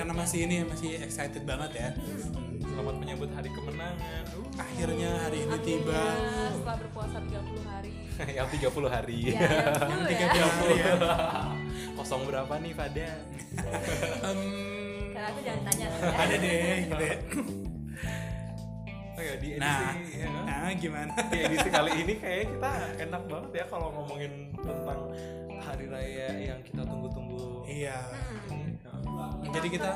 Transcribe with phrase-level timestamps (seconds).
[0.00, 1.88] karena masih ini masih excited banget ya.
[2.64, 4.24] Selamat menyambut hari kemenangan.
[4.32, 6.02] Uh, Akhirnya hari ini Akhirnya, tiba.
[6.56, 7.92] setelah berpuasa 30 hari.
[8.40, 9.18] yang 30 hari.
[9.28, 10.18] Ya, ya, full ya.
[10.24, 10.92] 30 hari ya.
[12.00, 13.08] Kosong berapa nih Fada?
[14.24, 14.40] Em,
[15.12, 16.16] Karena aku jangan tanya ya.
[16.16, 17.16] ada deh gitu ya.
[19.12, 20.28] Oh ya di edisi Nah, ya.
[20.48, 21.12] nah gimana?
[21.28, 22.72] di edisi kali ini kayaknya kita
[23.04, 25.00] enak banget ya kalau ngomongin tentang
[25.60, 27.68] hari raya yang kita tunggu-tunggu.
[27.68, 28.00] Iya.
[28.48, 28.79] ini.
[29.48, 29.90] Jadi kita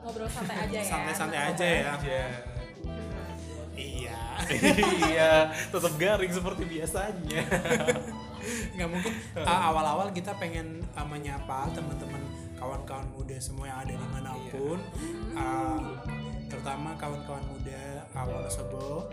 [0.00, 0.88] Ngobrol santai aja ya.
[0.88, 1.84] santai-santai aja ya.
[1.92, 2.20] Aja.
[3.80, 4.18] Iya.
[5.08, 5.32] iya,
[5.68, 7.42] tetap garing seperti biasanya.
[8.76, 12.24] nggak mungkin uh, awal-awal kita pengen uh, menyapa teman-teman
[12.56, 14.78] kawan-kawan muda semua yang ada di mana pun
[15.36, 15.80] uh,
[16.48, 19.12] terutama kawan-kawan muda uh, Wonosobo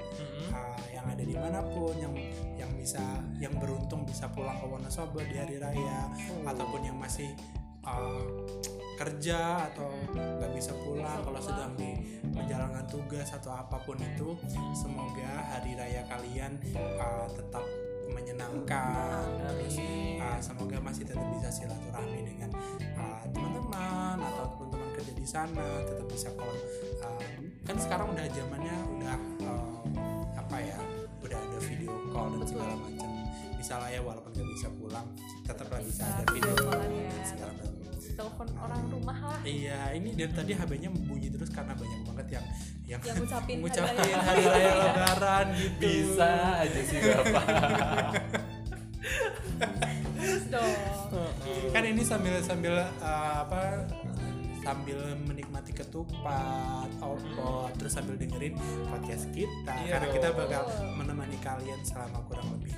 [0.52, 2.16] uh, yang ada di mana pun yang
[2.56, 3.04] yang bisa
[3.44, 6.08] yang beruntung bisa pulang ke Wonosobo di hari raya
[6.48, 7.28] ataupun yang masih
[7.84, 8.24] uh,
[8.98, 14.34] kerja atau nggak bisa pulang kalau sedang di menjalankan tugas atau apa pun itu
[14.74, 16.58] semoga hari raya kalian
[16.98, 17.62] uh, tetap
[18.10, 19.22] menyenangkan.
[19.54, 19.78] Terus
[20.18, 22.50] uh, semoga masih tetap bisa silaturahmi dengan
[22.98, 26.58] uh, teman-teman atau teman-teman kerja di sana tetap bisa kalau
[27.06, 27.22] uh,
[27.70, 29.78] kan sekarang udah zamannya udah uh,
[30.34, 30.80] apa ya
[31.22, 33.10] udah ada video call dan segala macam.
[33.58, 35.06] Bisa lah ya walaupun nggak bisa pulang
[35.46, 37.10] tetaplah bisa ada video call callan ya.
[37.14, 37.87] dan segala macam
[38.18, 39.40] Telepon orang rumah lah.
[39.46, 42.46] Iya, ini dari tadi HP-nya bunyi terus karena banyak banget yang
[42.90, 44.26] yang, Yang ngucapin ngucapin hari raya.
[44.26, 45.86] hari raya lebaran gitu.
[45.86, 46.32] Bisa
[46.66, 47.46] aja sih Bapak.
[50.18, 50.74] Terus dong.
[51.72, 53.86] Kan ini sambil sambil uh, apa
[54.60, 58.52] sambil menikmati ketupat, opor, terus sambil dengerin
[58.92, 60.64] podcast kita Iya karena kita bakal
[61.00, 62.76] menemani kalian selama kurang lebih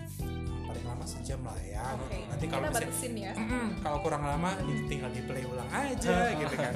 [0.99, 1.79] lama sejam lah ya.
[1.95, 2.27] Gitu.
[2.27, 3.31] Nanti kalau batasin ya.
[3.31, 4.51] Mm-mm, kalau kurang lama
[4.91, 6.75] tinggal di play ulang aja gitu kan.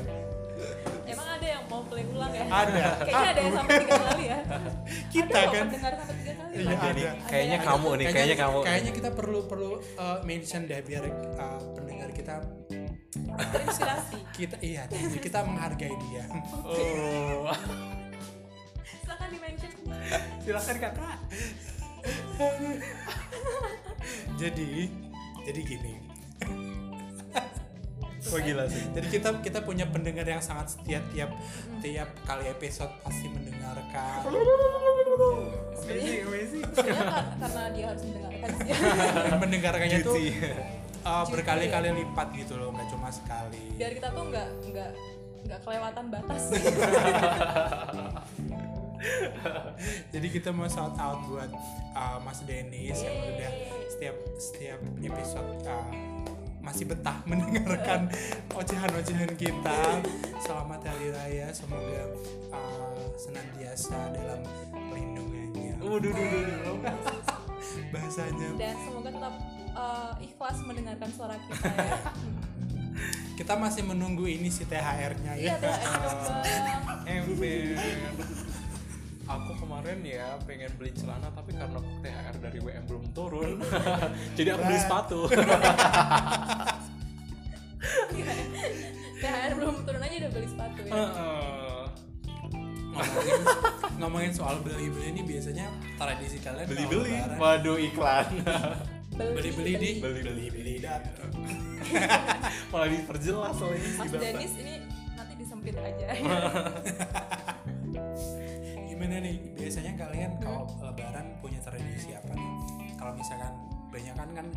[1.04, 2.48] Emang ada yang mau play ulang ya?
[2.48, 2.86] Ada.
[3.04, 4.40] Kayaknya ada yang sampai tiga kali ya.
[5.14, 5.66] Kita ada kan.
[5.68, 6.54] pendengar sampai tiga kali.
[6.56, 6.72] Iya.
[6.72, 7.12] Ada nih, ada.
[7.28, 8.58] kayaknya Ada, kamu nih, kayaknya kamu.
[8.64, 11.04] Kayaknya kita perlu perlu uh, mention deh biar
[11.36, 12.36] uh, pendengar kita
[13.34, 14.18] Terinspirasi.
[14.38, 14.88] kita iya
[15.20, 16.24] kita menghargai dia.
[16.64, 17.52] Oh.
[19.04, 19.72] Silakan di mention.
[20.48, 21.18] Silakan Kakak.
[24.42, 24.70] Jadi
[25.44, 25.94] jadi gini.
[28.24, 28.84] Wah gila sih.
[28.96, 31.36] Jadi kita kita punya pendengar yang sangat setia tiap
[31.84, 34.32] tiap kali episode pasti mendengarkan.
[35.84, 36.64] Amazing, amazing.
[36.72, 38.48] Sebenarnya kar- karena dia harus mendengarkan
[39.44, 40.16] mendengarkannya tuh
[41.04, 43.76] uh, berkali-kali lipat gitu loh, nggak cuma sekali.
[43.76, 44.90] Biar kita tuh nggak nggak
[45.44, 46.44] nggak kelewatan batas.
[50.14, 51.52] Jadi kita mau shout out buat
[51.96, 53.52] uh, Mas Denis yang udah
[53.92, 55.88] setiap setiap episode uh,
[56.64, 58.08] masih betah mendengarkan
[58.56, 59.80] ocehan-ocehan kita.
[60.40, 62.08] Selamat Hari Raya, semoga
[62.56, 64.40] uh, senantiasa dalam
[64.72, 65.76] perlindungannya.
[65.84, 66.78] Waduh, duh, duh, duh.
[67.94, 69.34] Bahasanya Dan semoga tetap
[69.74, 71.98] uh, ikhlas mendengarkan suara kita ya.
[73.34, 75.58] kita masih menunggu ini si THR-nya ya.
[75.58, 75.74] Iya.
[77.10, 78.43] Ember.
[79.24, 83.64] Aku kemarin ya pengen beli celana tapi karena THR dari WM belum turun,
[84.38, 85.20] jadi aku beli sepatu.
[89.24, 90.92] THR belum turun aja udah beli sepatu ya.
[90.92, 91.84] Heeh.
[92.94, 93.42] ngomongin,
[93.98, 95.66] ngomongin soal beli-beli ini biasanya
[95.98, 97.16] tradisi kalian Beli-beli.
[97.40, 98.28] Waduh iklan.
[99.14, 100.22] beli-beli di Beli.
[100.26, 101.32] beli-beli datang.
[102.70, 104.10] Malah diperjelas oleh Mas.
[104.14, 104.74] Denis ini
[105.16, 106.08] nanti disempit aja.
[109.14, 112.50] Gimana nih biasanya kalian kalau lebaran punya tradisi apa nih?
[112.98, 113.54] Kalau misalkan
[113.94, 114.48] banyak kan kan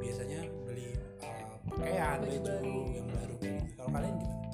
[0.00, 2.80] biasanya beli uh, pakaian Baju baju baru.
[2.96, 3.60] yang baru gitu.
[3.76, 4.48] Kalau kalian gimana?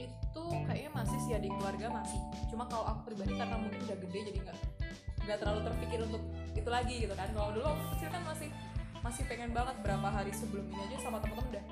[0.00, 2.20] itu kayaknya masih sih ya di keluarga masih.
[2.48, 4.58] Cuma kalau aku pribadi karena mungkin udah gede jadi nggak
[5.20, 6.22] nggak terlalu terpikir untuk
[6.56, 7.28] itu lagi gitu kan.
[7.36, 8.48] Kalau dulu waktu kecil kan masih
[9.04, 11.64] masih pengen banget berapa hari sebelum ini aja sama temen-temen udah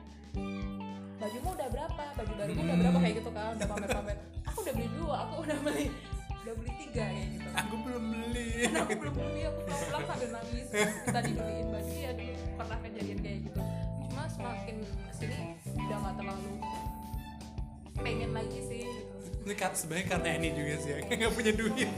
[1.16, 4.88] bajumu udah berapa baju barumu udah berapa kayak gitu kan udah pamer-pamer aku udah beli
[5.00, 5.86] dua aku udah beli
[6.42, 8.48] udah beli tiga kayak gitu Aku belum beli.
[8.62, 13.18] karena aku belum beli aku pulang-pulang sambil nangis minta dibeliin baju ya dulu pernah kejadian
[13.20, 13.60] kayak gitu
[14.02, 15.36] cuma semakin ke sini
[15.78, 16.50] udah nggak terlalu
[17.96, 19.14] pengen lagi sih gitu.
[19.42, 21.88] Ini kan sebenarnya karena ini juga sih ya nggak punya duit.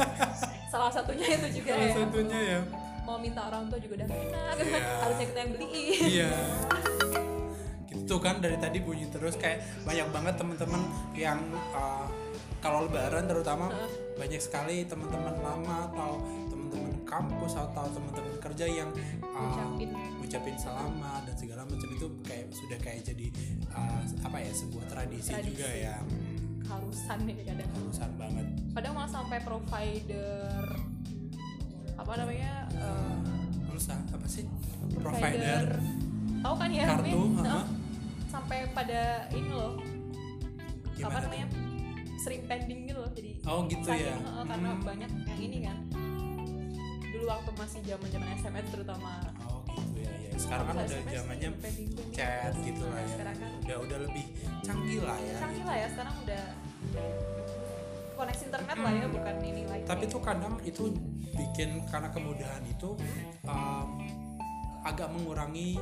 [0.72, 2.60] salah satunya itu juga Salah ya satunya ya.
[3.00, 4.80] mau minta orang tua juga udah gak enak Iya.
[5.00, 6.30] harusnya kita yang beliin Iya.
[7.86, 10.82] Gitu kan dari tadi bunyi terus kayak banyak banget teman-teman
[11.14, 11.38] yang
[11.70, 12.06] uh,
[12.64, 13.68] kalau lebaran terutama
[14.16, 16.16] banyak sekali teman-teman lama atau
[16.48, 18.88] teman-teman kampus atau teman-teman kerja yang
[19.20, 19.92] uh, Ngucapin.
[20.16, 23.28] ngucapin selamat dan segala macam itu kayak sudah kayak jadi
[23.68, 25.52] uh, apa ya sebuah tradisi, Tradisi.
[25.52, 26.00] juga ya.
[26.64, 27.68] Harusan nih kadang.
[27.76, 28.46] Harusan banget.
[28.72, 30.64] Kadang malah sampai provider
[31.94, 33.16] apa namanya eh,
[33.68, 34.48] terus apa sih?
[34.96, 35.68] Provider, provider.
[36.40, 37.20] Tahu kan ya kartu.
[37.44, 37.64] Nah,
[38.32, 39.76] sampai pada ini loh.
[41.04, 41.73] Apa Gimana tuh?
[42.24, 44.16] Sering pending gitu loh jadi Oh, gitu saking, ya.
[44.42, 44.80] karena Hmm.
[44.80, 45.76] banyak yang ini kan.
[47.04, 49.12] Dulu waktu masih zaman zaman SMS terutama.
[49.44, 50.30] Oh gitu ya ya.
[50.34, 51.48] Sekarang kan udah zamannya
[52.10, 53.08] chat gitu lah ya.
[53.10, 54.24] sekarang kan udah udah lebih
[54.60, 55.36] canggih lah ya.
[55.36, 56.42] Canggih lah ya sekarang udah
[58.14, 59.82] koneksi internet lah ya bukan ini lagi.
[59.82, 59.90] Hmm.
[59.90, 60.82] tapi tuh kadang itu
[61.34, 62.94] bikin karena kemudahan itu
[63.44, 63.88] um,
[64.80, 65.74] agak mengurangi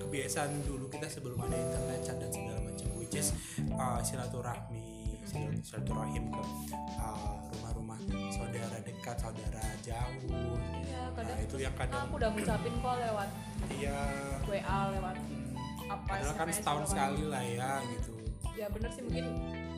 [0.00, 3.36] kebiasaan dulu kita sebelum ada internet chat dan segala macam which is
[3.70, 4.97] uh, silaturahmi silat-
[5.28, 6.42] silaturahim ke
[6.96, 7.98] uh, rumah-rumah
[8.32, 10.56] saudara dekat saudara jauh.
[10.80, 13.28] Iya kadang nah itu yang kadang aku udah ngucapin kok lewat
[13.76, 14.00] iya.
[14.48, 15.16] WA lewat
[15.88, 18.12] apa padahal kan setahun segala sekali lah ya gitu.
[18.58, 19.26] Ya bener sih mungkin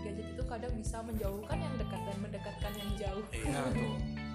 [0.00, 3.24] gadget itu kadang bisa menjauhkan yang dekat dan mendekatkan yang jauh.
[3.34, 3.94] Iya tuh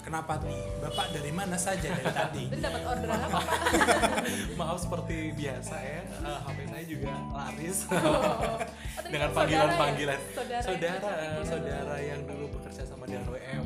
[0.00, 1.88] kenapa nih bapak dari mana saja?
[1.88, 2.44] Dari tadi.
[2.52, 3.58] Dapat orderan apa pak?
[4.58, 6.00] Maaf seperti biasa ya.
[6.02, 7.78] Eh, HP saya juga laris.
[7.86, 8.56] Oh,
[8.96, 9.80] tadi dengan kan panggilan saudara ya?
[9.80, 13.64] panggilan saudara, saudara yang- saudara yang dulu bekerja sama dengan WM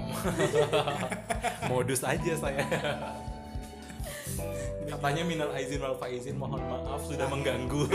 [1.67, 2.65] modus aja saya.
[4.85, 7.89] Katanya minal aizin wal faizin mohon maaf sudah mengganggu.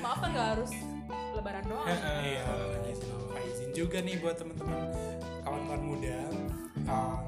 [0.00, 0.72] Maaf kan nggak harus
[1.32, 1.88] lebaran doang.
[2.22, 2.44] Iya,
[3.48, 4.78] izin juga nih buat teman-teman
[5.52, 6.18] kawan-kawan muda.
[6.88, 7.20] Um,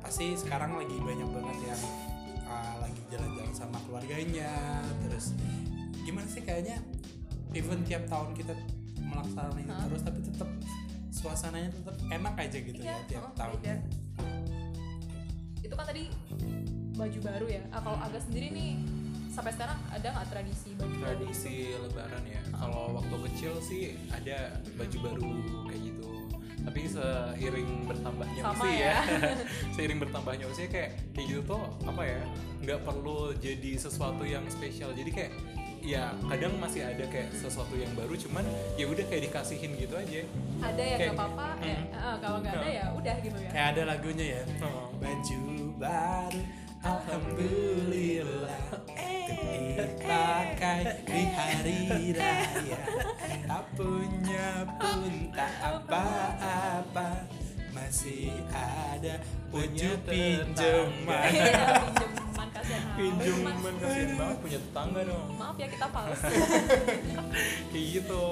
[0.00, 1.82] pasti sekarang lagi banyak banget yang
[2.48, 4.80] uh, lagi jalan-jalan sama keluarganya.
[5.04, 5.36] Terus
[6.08, 6.80] gimana sih kayaknya
[7.52, 8.56] even tiap tahun kita
[8.96, 9.84] melaksanakan ini Hah?
[9.86, 10.48] terus tapi tetap
[11.14, 13.56] suasananya tetap enak aja gitu Iya, ya tiap oh, tahun.
[13.62, 13.74] beda.
[15.64, 16.04] itu kan tadi
[16.94, 18.72] baju baru ya ah, kalau agak sendiri nih
[19.32, 23.82] sampai sekarang ada nggak tradisi baju baru tradisi lebaran ya kalau waktu kecil sih
[24.12, 25.30] ada baju baru
[25.72, 26.13] kayak gitu
[26.64, 28.94] tapi seiring bertambahnya Sama usia ya.
[29.76, 32.20] seiring bertambahnya usia kayak kayak gitu tuh apa ya
[32.60, 34.90] nggak perlu jadi sesuatu yang spesial.
[34.90, 35.32] Jadi kayak
[35.84, 38.40] ya kadang masih ada kayak sesuatu yang baru cuman
[38.74, 40.24] ya udah kayak dikasihin gitu aja.
[40.58, 43.50] Ada ya Kayak- nggak apa-apa ya ah, kalau nggak ada ya udah gitu ya.
[43.52, 44.42] Kayak ada lagunya ya.
[44.64, 44.88] Oh.
[44.96, 45.40] Baju
[45.76, 46.40] baru
[46.84, 48.60] Alhamdulillah.
[49.74, 51.80] Dipakai di hari
[52.20, 52.78] raya
[53.54, 57.22] Tak punya pun tak apa-apa.
[57.70, 59.14] Masih ada
[59.46, 61.22] Punya pinjaman.
[61.30, 65.38] Iya, pinjaman kasihan pinjaman kasihan banget punya tetangga dong.
[65.38, 66.18] Maaf ya kita fals.
[67.70, 68.24] Kayak gitu.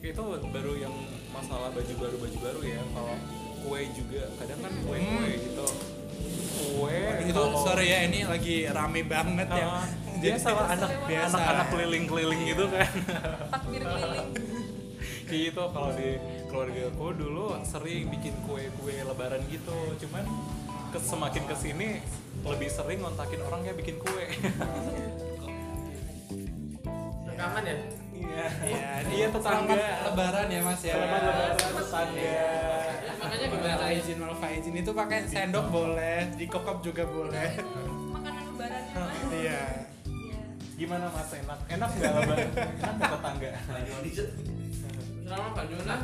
[0.00, 0.94] Itu baru yang
[1.36, 2.80] masalah baju baru baju baru ya.
[2.96, 3.16] Kalau
[3.68, 5.66] kue juga kadang kan kue kue gitu.
[6.80, 6.96] Kue
[7.28, 9.68] Itu kalau- sorry ya ini lagi rame banget ya.
[9.68, 9.84] Ah,
[10.16, 11.34] biasa lah anak biasa.
[11.36, 12.88] anak-anak keliling-keliling gitu kan.
[13.52, 14.32] Takbir keliling
[15.28, 16.18] gitu kalau di
[16.50, 19.76] keluarga aku dulu sering bikin kue-kue lebaran gitu.
[20.06, 20.24] Cuman
[20.92, 21.88] ke, semakin ke sini
[22.42, 24.26] lebih sering ngontakin orang ya bikin kue.
[27.28, 27.76] Rekaman ya?
[28.12, 28.46] Iya.
[28.62, 29.74] Iya, ini iya tetangga.
[30.08, 30.94] lebaran ya mas ya.
[30.94, 32.44] Selamat lebaran tetangga.
[33.22, 33.86] Makanya Minal gimana?
[33.92, 37.50] Izin wal faizin itu pakai sendok boleh, dikokop juga boleh.
[38.10, 39.16] makanan lebaran ya mas?
[39.32, 39.62] Iya.
[40.06, 40.40] Iya.
[40.76, 41.30] gimana mas?
[41.30, 41.58] Enak?
[41.70, 42.50] Enak nggak lebaran?
[42.56, 43.50] Enak tetangga
[45.32, 45.96] selama Pak Juna?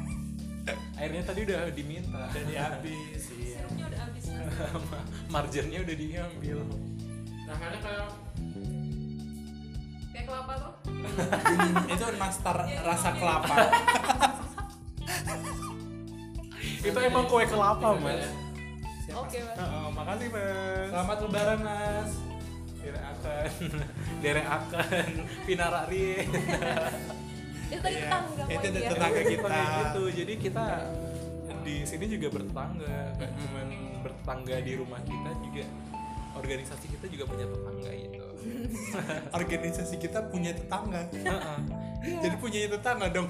[1.00, 2.22] Airnya tadi udah diminta.
[2.34, 3.22] Jadi habis.
[3.38, 3.62] Iya.
[3.62, 4.54] sirupnya udah habis mas.
[5.34, 6.58] Marginnya udah diambil.
[7.46, 8.08] Rasanya kayak
[10.10, 10.72] kayak kelapa tuh?
[11.94, 13.56] Itu nastar rasa kelapa.
[16.80, 18.24] itu emang kue kelapa mas.
[19.14, 19.56] oke mas.
[19.56, 20.88] Heeh, makasih mas.
[20.90, 22.10] Selamat lebaran mas.
[22.80, 23.48] derek akan
[24.24, 25.10] derek akan.
[25.44, 26.24] Pinara rie
[27.70, 29.46] itu tadi Iya, tetangga itu tetangga kita.
[29.46, 30.02] Kayak gitu.
[30.10, 30.64] Jadi kita
[31.62, 32.98] di sini juga bertetangga.
[33.14, 33.68] Gak cuman
[34.02, 35.64] bertetangga di rumah kita juga
[36.30, 38.26] organisasi kita juga punya tetangga gitu.
[39.40, 41.00] Organisasi kita punya tetangga.
[41.14, 41.58] Heeh.
[42.26, 43.28] Jadi punya tetangga dong.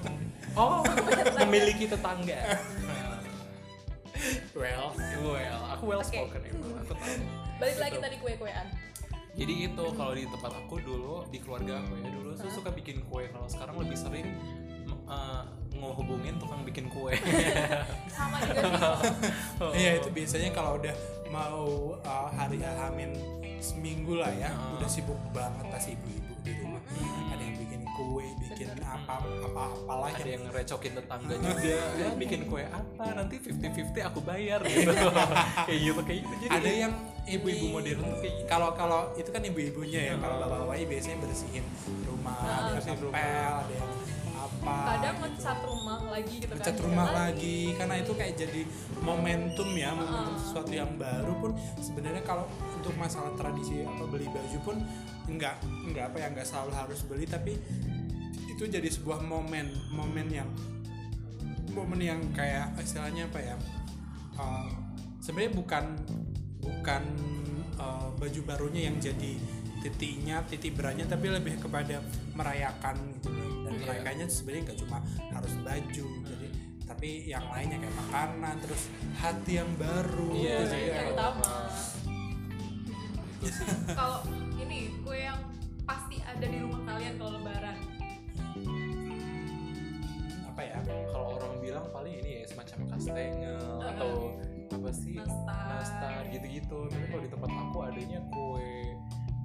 [0.58, 0.82] oh
[1.44, 2.38] memiliki tetangga.
[4.52, 4.92] Well,
[5.24, 7.24] well aku well spoken emang aku tahu.
[7.56, 8.66] Balik lagi tadi kue kuean
[9.38, 13.02] jadi itu kalau di tempat aku dulu di keluarga aku ya dulu tuh suka bikin
[13.06, 13.30] kue.
[13.30, 14.26] Kalau sekarang lebih sering
[15.06, 17.14] eh, ngehubungin tukang bikin kue.
[18.14, 18.62] Sama juga
[19.00, 19.80] sih.
[19.80, 20.94] Iya itu biasanya kalau udah
[21.30, 23.14] mau uh, hari Amin
[23.60, 24.80] seminggu lah ya, Ah.
[24.80, 26.32] udah sibuk banget pasti ibu-ibu.
[26.40, 26.80] di rumah.
[27.36, 32.08] Ada yang bikin kue bikin apa apa apalah ada yang yang ngerecokin tetangga juga ya
[32.16, 33.04] bikin kue apa?
[33.12, 34.64] Nanti 50-50 aku bayar.
[34.72, 34.88] Gitu.
[35.68, 36.34] Kayak gitu kayak gitu.
[36.40, 36.92] Jadi ada yang
[37.28, 40.14] ibu-ibu ini- modern tuh kayak kalau kalau itu kan ibu-ibunya ya.
[40.16, 41.64] Kalau bapak-bapaknya biasanya bersihin
[42.04, 43.90] rumah ada yang ngepel ada yang
[44.40, 44.76] apa.
[44.96, 48.62] Kadang ngecat rumah lagi gitu kan ngecat rumah lagi karena itu kayak jadi
[49.04, 51.50] momentum ya momentum sesuatu yang baru pun
[51.80, 52.44] sebenarnya kalau
[52.76, 54.76] untuk masalah tradisi apa beli baju pun
[55.28, 57.52] enggak enggak apa ya enggak selalu harus beli tapi
[58.48, 60.48] itu jadi sebuah momen momen yang
[61.72, 63.56] momen yang kayak istilahnya apa ya
[64.36, 64.68] uh,
[65.20, 65.84] sebenarnya bukan
[66.70, 67.02] bukan
[67.76, 69.32] uh, baju barunya yang jadi
[69.80, 73.64] titiknya titik beratnya tapi lebih kepada merayakan gitu loh.
[73.64, 73.80] dan Iya.
[73.80, 74.98] merayakannya sebenarnya nggak cuma
[75.30, 76.48] harus baju jadi
[76.84, 78.82] tapi yang lainnya kayak makanan terus
[79.16, 80.76] hati yang baru Iya, itu Nah, juga.
[80.76, 81.52] itu yang utama
[83.40, 83.66] Itu sih.
[83.98, 84.18] kalau
[84.58, 85.38] ini kue yang
[85.82, 87.76] pasti ada di rumah kalian kalau lebaran
[90.44, 90.76] apa ya
[91.08, 94.10] kalau orang bilang paling ini ya semacam kastengel atau
[94.80, 95.14] apa sih?
[95.20, 95.64] Nastar.
[95.68, 96.78] nastar gitu-gitu.
[96.88, 98.96] Tapi kalau di tempat aku adanya kue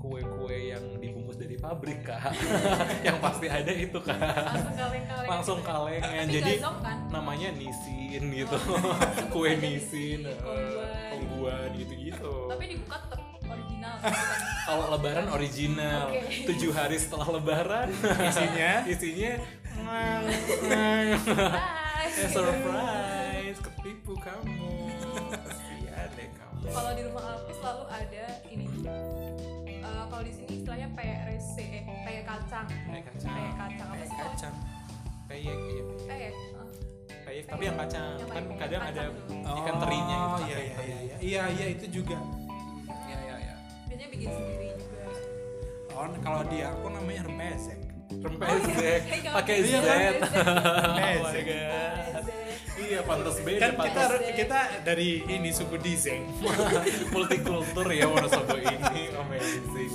[0.06, 2.30] kue-kue yang dibungkus dari pabrik kak.
[3.08, 4.22] Yang pasti ada itu kak.
[4.22, 5.30] Langsung kaleng-kaleng.
[5.34, 5.70] Langsung gitu.
[5.74, 6.98] kalengan Tapi jadi gazong kan?
[7.10, 8.58] namanya nisin gitu.
[8.70, 8.96] Oh,
[9.34, 11.10] kue nisin eh, kongguan.
[11.10, 12.34] kongguan gitu-gitu.
[12.54, 14.12] Tapi dibuka tetap original kan?
[14.14, 16.06] bukan kalau lebaran original.
[16.54, 17.88] Tujuh hari setelah lebaran.
[18.30, 18.72] Isinya?
[18.94, 19.32] Isinya
[19.76, 20.26] ngang,
[20.70, 21.08] ngang.
[21.18, 22.18] surprise.
[22.18, 23.60] Eh, surprise.
[23.62, 24.55] Ketipu kamu
[26.72, 28.66] kalau di rumah aku selalu ada ini.
[28.86, 32.68] Eh, kalau di sini istilahnya PRC eh kayak kacang.
[32.70, 33.34] Kayak kacang.
[33.36, 33.90] Kayak kacang.
[33.90, 34.56] Apa sih kacang.
[35.26, 35.84] Peyek iya.
[36.06, 36.34] Kayak
[37.26, 38.14] peyek tapi yang kacang.
[38.18, 39.04] Yang kan kadang ada
[39.46, 41.16] ikan terinya oh gitu iya ikan iya iya.
[41.22, 42.18] Iya iya itu juga.
[43.06, 43.56] Iya iya iya.
[43.90, 45.04] Biasanya bikin sendiri juga.
[45.96, 47.80] Oh kalau di aku namanya rempesek.
[48.06, 48.38] Kamu
[49.38, 49.72] pakai Z.
[51.26, 52.15] Bisa
[52.86, 54.04] iya pantas beda kan kita
[54.36, 56.24] kita dari ini suku Dizeng.
[57.14, 59.94] Multikultur ya Wonosobo ini amazing.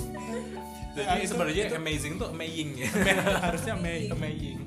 [0.91, 2.87] Nah, jadi itu- sebenarnya itu- amazing tuh amazing ya.
[3.39, 4.59] Harusnya Mei amazing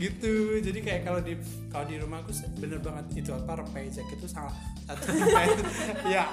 [0.00, 1.36] gitu jadi kayak kalau di
[1.68, 4.56] kalau di rumahku bener banget itu apa rempeyek itu salah
[4.88, 5.12] satu.
[6.08, 6.24] Ya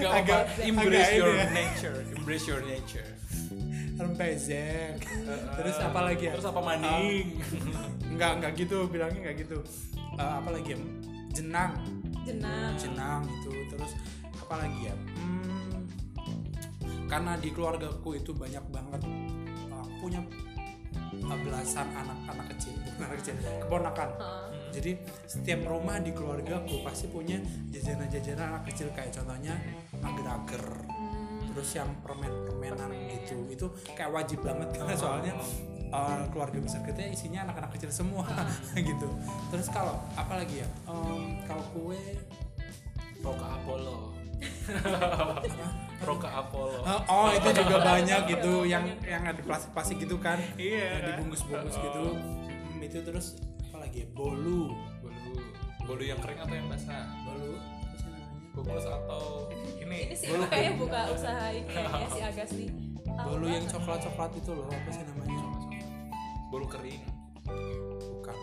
[0.00, 1.44] Gak Agak- embrace your ya.
[1.52, 3.04] nature embrace your nature
[3.98, 5.02] rempeyek
[5.58, 6.32] terus apa lagi ya?
[6.38, 7.42] Terus apa maning?
[8.14, 9.58] Nggak nggak gitu bilangnya nggak gitu.
[10.18, 10.78] Eh, apa lagi ya?
[11.34, 11.72] Jenang.
[12.26, 12.72] Jenang.
[12.78, 13.92] Jenang itu terus
[14.34, 14.94] apa lagi ya?
[14.96, 15.86] Hmm,
[17.06, 19.00] karena di keluargaku itu banyak banget
[19.70, 20.18] uh, punya
[21.22, 24.08] uh, belasan anak-anak kecil anak kecil keponakan.
[24.18, 24.46] Hah.
[24.68, 27.38] jadi setiap rumah di keluargaku pasti punya
[27.70, 28.90] jajanan-jajanan anak kecil.
[28.92, 29.54] Kayak contohnya
[30.02, 30.64] agar-agar
[30.97, 30.97] Hmm,
[31.58, 33.18] terus yang permen-permenan Permen.
[33.26, 33.34] gitu.
[33.50, 33.66] Itu
[33.98, 35.34] kayak wajib banget karena soalnya
[35.90, 38.22] uh, keluarga besar kita isinya anak-anak kecil semua
[38.78, 39.10] gitu.
[39.50, 40.68] Terus kalau apa lagi ya?
[40.86, 41.98] Em, kalau kue
[43.26, 44.14] Roka Apollo.
[46.06, 46.78] Roka Apollo.
[46.86, 50.38] Uh, oh itu juga banyak gitu yang yang ada plastik-plastik gitu kan.
[50.54, 50.94] Iya.
[50.94, 51.82] yang dibungkus-bungkus Oh.
[51.82, 52.04] gitu.
[52.14, 53.34] Hmm, itu terus
[53.66, 54.08] apa lagi ya?
[54.14, 54.78] bolu.
[55.02, 55.34] Bolu.
[55.82, 57.02] Bolu yang kering atau yang basah
[58.58, 59.46] bungkus atau
[59.78, 60.10] ini.
[60.10, 62.70] Ini sih aku kayaknya buka usaha ini ya, ya si Agas nih.
[63.06, 63.74] Tahu bolu yang banget.
[63.78, 65.38] coklat-coklat itu loh apa sih namanya?
[66.50, 67.02] Bolu kering.
[68.02, 68.38] Bukan.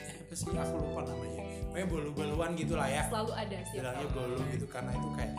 [0.00, 0.48] Eh apa sih?
[0.48, 1.42] Aku lupa namanya.
[1.68, 3.02] Pokoknya bolu-boluan gitu lah ya.
[3.10, 5.32] Selalu ada sih bilangnya bolu gitu karena itu kayak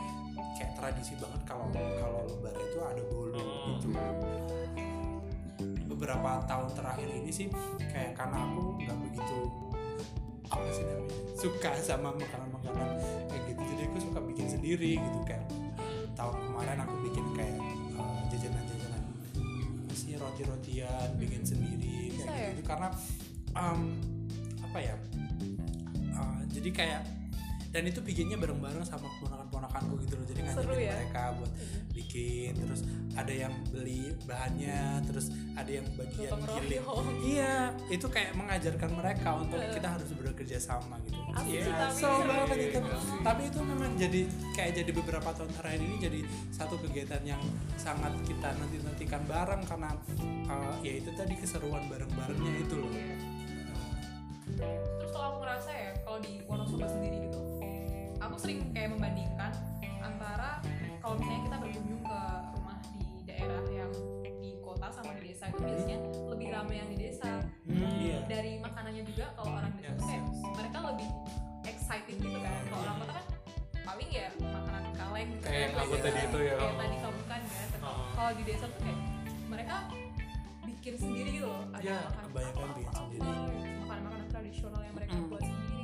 [0.56, 3.44] kayak tradisi banget kalau kalau lebaran itu ada bolu
[3.76, 3.88] gitu.
[5.96, 7.48] Beberapa tahun terakhir ini sih
[7.90, 9.38] kayak karena aku nggak begitu
[10.50, 11.18] apa sih namanya?
[11.36, 12.90] Suka sama makanan-makanan
[13.30, 13.62] kayak gitu.
[13.62, 15.46] Jadi aku suka bikin sendiri gitu kayak
[16.16, 17.56] tahun kemarin aku bikin kayak
[18.00, 19.04] uh, jajanan-jajanan
[19.96, 22.50] sih roti-rotian bikin sendiri kayak ya?
[22.56, 22.88] gitu karena
[23.56, 24.00] um,
[24.64, 24.96] apa ya
[26.16, 27.02] uh, jadi kayak
[27.76, 30.24] dan itu bikinnya bareng-bareng sama ponakan-ponakanku gitu loh.
[30.24, 30.94] Jadi Seru ngajakin ya?
[30.96, 31.52] mereka buat
[31.92, 32.82] bikin terus
[33.16, 37.16] ada yang beli bahannya terus ada yang bagian royong.
[37.24, 41.20] iya itu kayak mengajarkan mereka untuk kita harus bekerja sama gitu.
[41.48, 42.80] Iya, tapi so banget itu
[43.24, 44.22] tapi itu memang jadi
[44.56, 46.20] kayak jadi beberapa tahun terakhir ini jadi
[46.56, 47.44] satu kegiatan yang
[47.76, 49.92] sangat kita nanti nantikan bareng karena
[50.48, 52.92] uh, ya itu tadi keseruan bareng-barengnya itu loh.
[52.92, 53.16] Iya.
[55.02, 57.55] terus kalau aku ngerasa ya kalau di Wonosobo sendiri gitu
[58.36, 59.52] aku sering kayak membandingkan
[59.98, 60.60] antara
[61.00, 62.20] kalau misalnya kita berkunjung ke
[62.52, 63.92] rumah di daerah yang
[64.44, 67.32] di kota sama di desa itu biasanya lebih ramai yang di desa
[67.64, 70.40] Hmm, iya dari makanannya juga kalau orang desa Yes, kayak yes.
[70.52, 71.10] mereka lebih
[71.64, 73.26] excited gitu kan kalau orang kota kan
[73.86, 75.80] paling ya makanan kaleng gitu Kayak yang kan.
[75.82, 76.56] aku tadi itu ya.
[76.58, 78.06] kayak tadi kamu kan kan Oh.
[78.14, 79.00] kalau di desa tuh kayak
[79.46, 79.76] mereka
[80.62, 83.24] bikin sendiri gitu loh ada Ya, makan kebanyakan apa, apa, sendiri.
[83.24, 83.40] apa,
[83.80, 85.26] makanan-makanan tradisional yang mereka Mm.
[85.26, 85.75] buat sendiri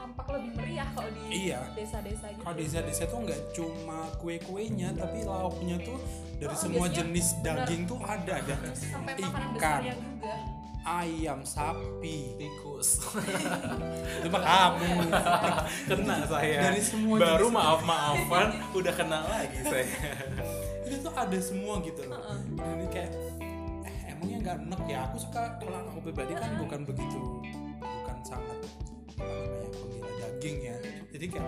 [0.00, 1.60] tampak lebih meriah kalau di Iya.
[1.70, 6.00] desa-desa gitu Kalau desa-desa tuh nggak cuma kue-kuenya, tapi lauknya tuh
[6.34, 7.44] dari Oh, semua biasanya jenis benar.
[7.60, 10.34] daging tuh ada ada sampai makanan ikan, juga
[10.80, 12.88] ayam, sapi, tikus
[14.16, 14.88] itu mah kamu.
[15.84, 19.84] kena saya Dari semua baru jenis- maaf maafan udah kena lagi saya
[20.88, 22.18] itu tuh ada semua gitu loh.
[22.56, 23.10] Jadi kayak
[23.84, 24.98] eh, emangnya nggak enak ya?
[25.06, 27.20] Aku suka kalau aku pribadi kan bukan begitu,
[27.78, 28.58] bukan sangat
[29.12, 29.59] apa namanya
[30.40, 30.76] penggila daging ya.
[31.12, 31.46] Jadi kayak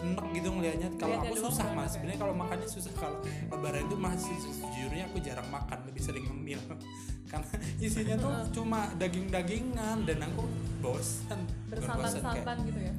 [0.00, 0.88] enak gitu ngelihatnya.
[0.96, 1.84] Kalau aku susah mas.
[1.84, 1.88] ya.
[2.00, 2.92] Sebenarnya kalau makannya susah.
[2.96, 3.18] Kalau
[3.52, 6.60] lebaran itu masih sejujurnya aku jarang makan, lebih sering ngemil.
[7.30, 7.46] Karena
[7.78, 10.42] isinya tuh cuma daging-dagingan dan aku
[10.82, 11.38] bosan.
[11.38, 12.90] Bosan, bersantan-santan gitu ya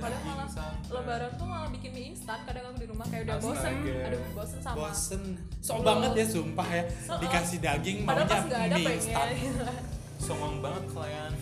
[0.00, 0.48] padahal malah
[0.88, 3.94] lebaran tuh malah bikin mie instan kadang aku di rumah kayak udah bosen Astaga.
[4.08, 5.22] aduh bosen sama bosen
[5.60, 9.54] sok banget ya sumpah ya So- dikasih daging padahal maunya nggak ada mie instan pengen
[10.24, 11.32] songong banget kalian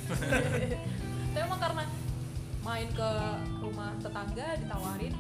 [1.34, 1.82] tapi emang karena
[2.68, 3.10] main ke
[3.64, 5.14] rumah tetangga ditawarin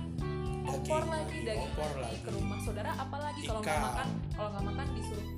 [0.68, 2.18] opor lagi daging opor lagi lagi.
[2.20, 4.08] ke rumah saudara apalagi kalau nggak makan?
[4.36, 5.28] Kalau nggak makan disuruh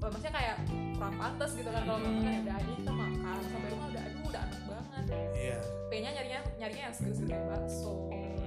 [0.00, 0.56] oh, maksudnya kayak
[0.96, 3.36] kurang pantas gitu kan kalau nggak makan ya udah aja kita makan.
[3.52, 5.04] Sampai rumah udah aduh udah enak banget.
[5.36, 5.58] Iya.
[5.92, 7.94] Pengennya nyarinya nyarinya yang seger-seger kayak bakso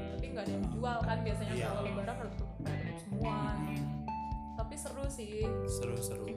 [0.10, 1.68] tapi nggak ada yang jual kan biasanya Iya.
[1.70, 2.52] kalau lebaran udah tutup
[3.06, 3.38] semua.
[4.58, 5.34] Tapi seru sih.
[5.70, 6.28] Seru-seru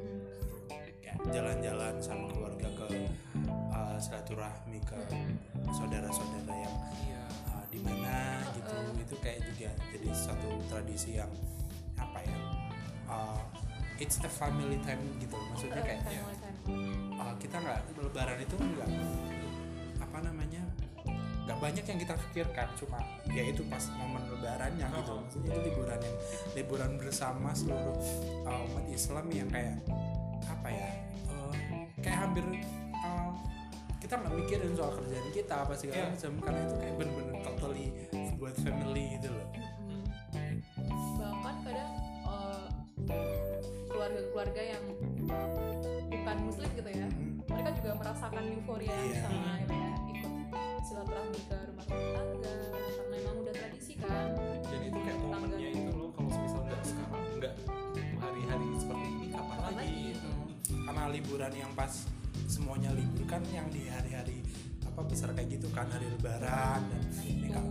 [1.01, 2.87] Kayak jalan-jalan sama keluarga ke
[3.49, 4.99] uh, silaturahmi ke
[5.73, 7.23] saudara-saudara yang iya.
[7.53, 8.77] uh, di mana gitu.
[8.99, 11.31] Itu kayak juga jadi satu tradisi yang
[11.99, 12.39] apa ya
[13.13, 13.41] uh,
[14.01, 15.37] it's a family time gitu.
[15.53, 16.59] Maksudnya kayak Family time.
[17.21, 18.91] uh, kita nggak lebaran itu nggak
[20.03, 20.63] apa namanya
[21.47, 22.69] nggak banyak yang kita pikirkan.
[22.79, 22.99] Cuma
[23.31, 25.13] ya itu pas momen lebarannya gitu.
[25.23, 26.17] Maksudnya itu liburan yang
[26.57, 27.97] liburan bersama seluruh
[28.47, 29.79] uh, umat Islam yang kayak
[30.51, 30.91] apa ya
[31.31, 31.55] uh,
[32.03, 32.45] kayak hampir
[33.03, 33.31] uh,
[33.99, 36.07] kita nggak mikirin soal kerjaan kita apa segala Iya.
[36.11, 37.87] macam karena itu kayak bener-bener totally
[38.35, 40.03] buat family gitu loh Mm-mm.
[41.17, 41.91] bahkan kadang
[42.25, 42.67] eh,
[43.87, 44.85] keluarga-keluarga yang
[46.09, 47.07] bukan muslim gitu ya
[47.45, 49.21] mereka juga merasakan euforia yang Iya.
[49.23, 50.33] sama kayak ikut
[50.83, 52.55] silaturahmi ke rumah tetangga
[52.93, 54.29] karena emang udah tradisi kan
[54.61, 57.55] dan itu kayak momennya itu loh kalau misal nggak sekarang nggak
[58.19, 60.75] hari-hari seperti ini kapan Kapan lagi lagi?
[60.83, 61.93] karena liburan yang pas
[62.47, 64.45] semuanya libur kan yang di hari-hari
[64.83, 67.65] apa besar kayak gitu kan hari lebaran dan ini kan.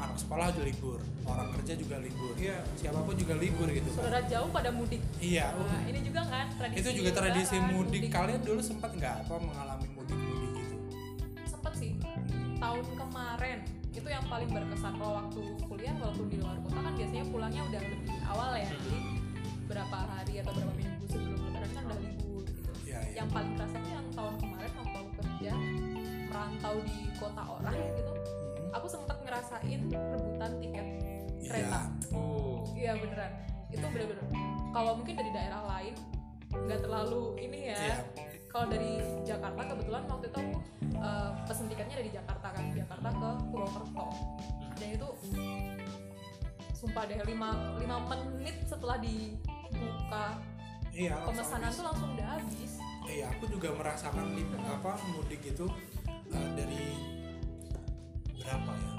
[0.00, 2.56] anak sekolah juga libur orang kerja juga libur Iya.
[2.72, 5.02] siapa pun juga libur gitu kan saudara jauh pada mudik.
[5.20, 5.52] Iya.
[5.52, 8.00] Nah, ini juga kan tradisi itu juga tradisi lebaran, mudik.
[8.08, 10.76] Kalian dulu sempat nggak apa mengalami mudik-mudik gitu?
[11.44, 11.92] Sempet sih.
[12.56, 13.58] Tahun kemarin
[13.90, 17.80] itu yang paling berkesan kalau waktu kuliah walaupun di luar kota kan biasanya pulangnya udah
[17.84, 18.68] lebih awal ya.
[18.72, 18.96] Jadi
[19.68, 22.29] berapa hari atau berapa minggu sebelum lebaran kan udah libur.
[23.20, 25.52] Yang paling kerasa tuh yang tahun kemarin waktu aku kerja
[26.26, 28.10] merantau di kota orang gitu.
[28.10, 28.68] Hmm.
[28.70, 30.86] aku sempet ngerasain rebutan tiket
[31.40, 31.48] Iya.
[31.48, 31.80] kereta.
[32.12, 32.62] Oh.
[32.72, 33.32] Iya beneran.
[33.68, 34.24] Itu bener-bener
[34.70, 35.94] kalau mungkin dari daerah lain
[36.50, 37.78] nggak terlalu ini ya.
[37.78, 37.96] Iya.
[38.50, 40.58] kalau dari Jakarta kebetulan waktu itu aku
[40.90, 42.64] eh, pesen tiketnya dari Jakarta kan.
[42.72, 44.06] Jakarta ke Purwokerto.
[44.74, 45.08] Dan itu
[46.72, 50.26] sumpah deh 5, 5 menit setelah dibuka
[50.90, 52.72] iya pemesanan tuh langsung udah habis
[53.10, 55.66] iya aku juga merasakan di apa mudik itu
[56.30, 56.94] uh, dari
[58.38, 58.92] berapa ya?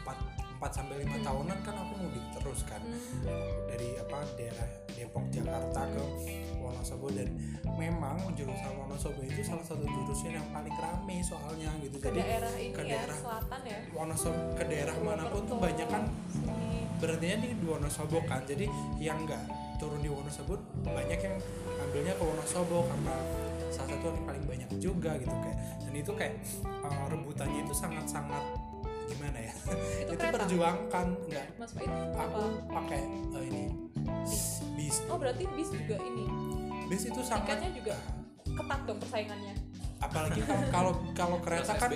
[0.00, 0.18] Empat
[0.60, 2.84] empat sampai lima tahunan kan aku mudik terus kan.
[2.84, 3.48] Hmm.
[3.64, 6.04] dari apa daerah Depok Jakarta ke
[6.60, 7.08] Wonosobo.
[7.08, 7.28] Dan
[7.80, 11.96] memang jurusan Wonosobo itu salah satu jurusan yang paling rame soalnya gitu.
[11.96, 13.78] Ke jadi daerah ini ke ya daerah selatan ya?
[13.96, 16.04] Wonosobo ke daerah mana pun tuh banyak kan
[17.00, 18.44] berarti di Wonosobo kan.
[18.44, 18.68] Jadi
[19.00, 21.36] yang enggak turun di Wonosobo banyak yang
[21.80, 23.16] ambilnya ke Wonosobo karena
[23.72, 26.34] salah satu yang paling banyak juga gitu kayak dan itu kayak
[26.84, 28.44] uh, rebutannya itu sangat-sangat
[29.08, 29.54] gimana ya?
[30.04, 31.46] Itu itu perjuangkan enggak?
[31.56, 33.00] Mas Faid aku pakai
[33.32, 33.64] uh, ini
[34.76, 36.24] bis oh berarti bis juga ini?
[36.92, 37.94] Bis itu sangat tiketnya juga
[38.50, 39.54] ketat dong persaingannya.
[40.00, 41.90] Apalagi kalau kalau kalau kereta kan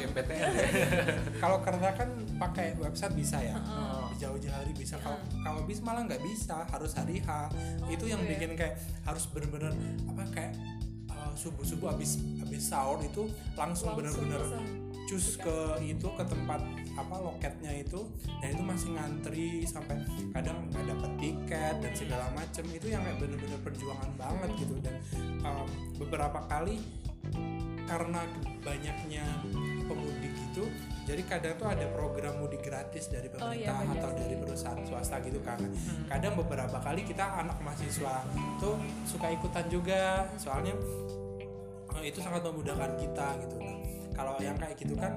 [1.42, 2.08] kalau kereta kan
[2.40, 3.58] pakai website bisa ya
[4.16, 4.96] jauh-jauh hari bisa.
[5.02, 7.50] Kalau kalau bis malah nggak bisa harus hari H
[7.90, 8.32] itu yang gitu ya.
[8.36, 8.74] bikin kayak
[9.04, 9.72] harus bener-bener
[10.10, 10.54] apa kayak
[11.34, 13.26] subuh subuh abis abis sahur itu
[13.58, 14.38] langsung, bener-bener
[15.04, 16.62] cus ke itu ke tempat
[16.94, 18.06] apa loketnya itu.
[18.38, 19.98] Dan itu masih ngantri sampai
[20.30, 22.64] kadang nggak dapet tiket dan segala macem.
[22.70, 24.74] Itu yang kayak bener-bener perjuangan banget gitu.
[24.78, 24.94] Dan
[25.42, 25.66] um,
[25.98, 26.78] beberapa kali
[27.84, 28.20] karena
[28.64, 29.24] banyaknya
[29.84, 30.64] pemudik itu
[31.04, 35.16] jadi kadang tuh ada program mudik gratis dari Oh, iya, pemerintah atau dari perusahaan swasta
[35.20, 36.08] gitu kan Hmm.
[36.08, 38.24] kadang beberapa kali kita anak mahasiswa
[38.56, 40.02] tuh suka ikutan juga
[40.34, 40.72] soalnya
[41.94, 43.76] eh, itu sangat memudahkan kita gitu nah
[44.14, 45.12] kalau yang kayak gitu kan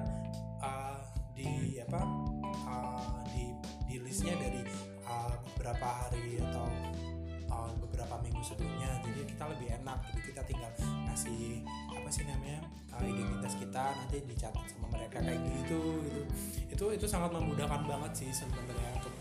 [0.60, 0.98] eh,
[1.32, 1.48] di
[1.80, 2.00] apa
[2.44, 3.44] eh, di
[3.84, 4.62] di listnya dari
[5.02, 6.68] eh, beberapa hari atau
[7.48, 8.92] eh, beberapa minggu sebelumnya.
[9.02, 10.70] Jadi kita lebih enak gitu kita tinggal
[11.08, 12.60] ngasih apa sih namanya
[13.00, 16.22] eh, identitas kita nanti dicatat sama mereka kayak gitu gitu.
[16.68, 19.14] Itu itu sangat memudahkan banget sih sebenarnya untuk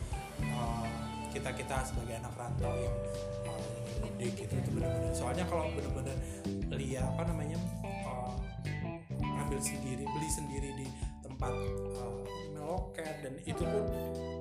[1.38, 2.98] kita kita sebagai anak rantau yang
[3.46, 3.70] eh,
[4.02, 5.14] mudik gitu itu benar-benar.
[5.14, 6.18] Soalnya kalau benar-benar
[6.74, 8.34] lihat apa namanya eh,
[9.22, 10.88] ngambil sendiri beli sendiri di
[11.22, 12.22] tempat eh,
[12.68, 13.84] meloket dan itu pun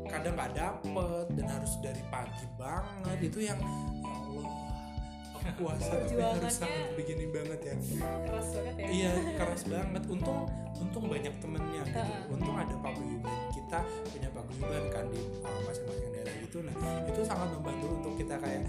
[0.07, 3.19] kadang nggak dapet dan harus dari pagi banget.
[3.23, 4.51] Itu yang ya Allah
[5.55, 7.75] puasa tapi harus Perjuangannya- sangat begini banget ya.
[8.27, 8.87] keras banget ya.
[8.91, 10.03] Iya keras banget.
[10.11, 10.41] Untung
[10.77, 12.03] untung banyak temennya gitu.
[12.29, 13.79] Untung ada paguyuban kita
[14.11, 16.59] punya paguyuban kan di uh, masing-masing daerah gitu.
[16.67, 16.75] Nah
[17.07, 18.63] itu sangat membantu untuk kita kayak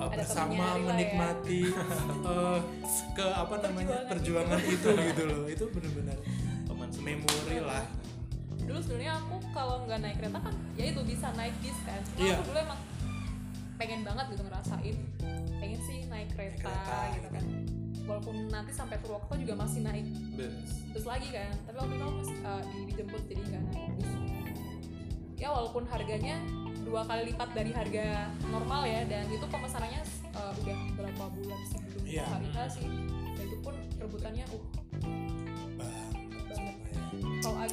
[0.00, 0.88] uh, Ada bersama ya.
[0.88, 1.60] menikmati
[2.24, 2.58] uh,
[3.12, 4.56] ke apa namanya Perjuangan.
[4.56, 5.42] perjuangan itu gitu loh.
[5.44, 6.16] Itu benar-benar
[6.64, 7.84] teman memori lah
[8.74, 12.00] dulu sebenarnya aku kalau nggak naik kereta kan ya itu bisa naik bis kan.
[12.04, 12.34] Cuma Iya.
[12.34, 12.80] aku dulu emang
[13.74, 14.96] pengen banget gitu ngerasain
[15.54, 17.44] pengen sih naik kereta, kereta, gitu kan.
[18.04, 20.82] walaupun nanti sampai Purwokerto juga masih naik bus.
[20.90, 24.10] terus lagi kan tapi waktu itu aku uh, di- dijemput jadi nggak naik bis
[25.34, 26.36] ya walaupun harganya
[26.84, 28.06] dua kali lipat dari harga
[28.46, 30.02] normal ya dan itu pemesanannya
[30.34, 32.24] uh, udah berapa bulan sebelum Iya.
[32.28, 32.86] hari H sih.
[33.34, 34.64] Dan itu pun rebutannya uh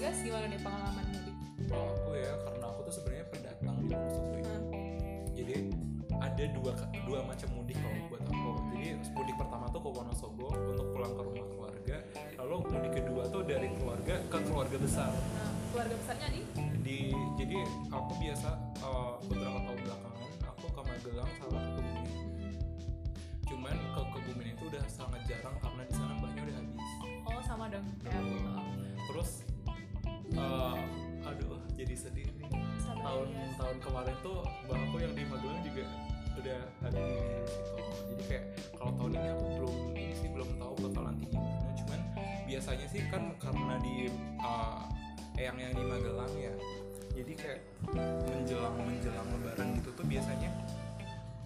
[0.01, 1.37] kalau Agas gimana nih pengalaman mudik
[1.69, 4.41] kalau aku ya karena aku tuh sebenarnya pendatang di Wonosobo ya.
[4.49, 4.61] Nah,
[5.37, 5.55] jadi
[6.17, 6.71] ada dua
[7.05, 8.49] dua macam mudik kalau buat aku.
[8.73, 11.97] Jadi mudik pertama tuh ke Wonosobo untuk pulang ke rumah keluarga.
[12.41, 15.11] Lalu mudik kedua tuh dari keluarga ke keluarga besar.
[15.13, 16.43] Nah keluarga besarnya nih
[16.81, 16.97] di
[17.37, 17.57] jadi
[17.93, 18.49] aku biasa
[18.81, 22.09] uh, beberapa tahun belakangan aku ke Magelang sama ke Kebumen.
[23.45, 26.91] Cuman ke Kebumen itu udah sangat jarang karena di sana mbahnya udah habis.
[27.29, 27.85] Oh sama dong.
[28.01, 28.49] Heeh.
[29.11, 29.50] terus
[30.37, 30.77] uh,
[31.27, 32.49] aduh jadi sedih nih.
[32.79, 33.45] Sama tahun ya.
[33.57, 35.83] tahun kemarin tuh mbahku yang di Magelang juga
[36.31, 37.75] udah habis gitu
[38.07, 38.45] jadi kayak
[38.79, 41.71] kalau tahun ini aku belum ini sih belum tahu bakalan tinggi gimana.
[41.75, 41.99] Cuman
[42.47, 43.95] biasanya sih kan karena di
[44.39, 44.83] uh,
[45.35, 46.53] eyang yang di Magelang ya.
[47.11, 47.59] Jadi kayak
[48.31, 50.49] menjelang menjelang lebaran gitu tuh biasanya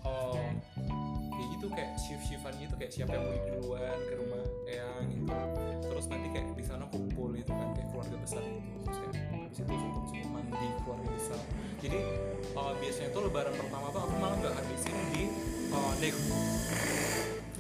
[0.06, 0.38] oh
[1.36, 5.32] kayak gitu kayak shift shiftan gitu kayak siapa yang mudik duluan ke rumah eyang gitu.
[5.86, 8.78] Terus nanti kayak di sana kumpul itu kan kayak keluarga besar gitu.
[8.84, 11.40] Terus kayak habis itu sungkem sungkeman di keluarga besar.
[11.80, 12.00] Jadi
[12.56, 15.22] uh, biasanya tuh lebaran pertama tuh aku malah nggak habisin di
[15.70, 16.16] uh, nek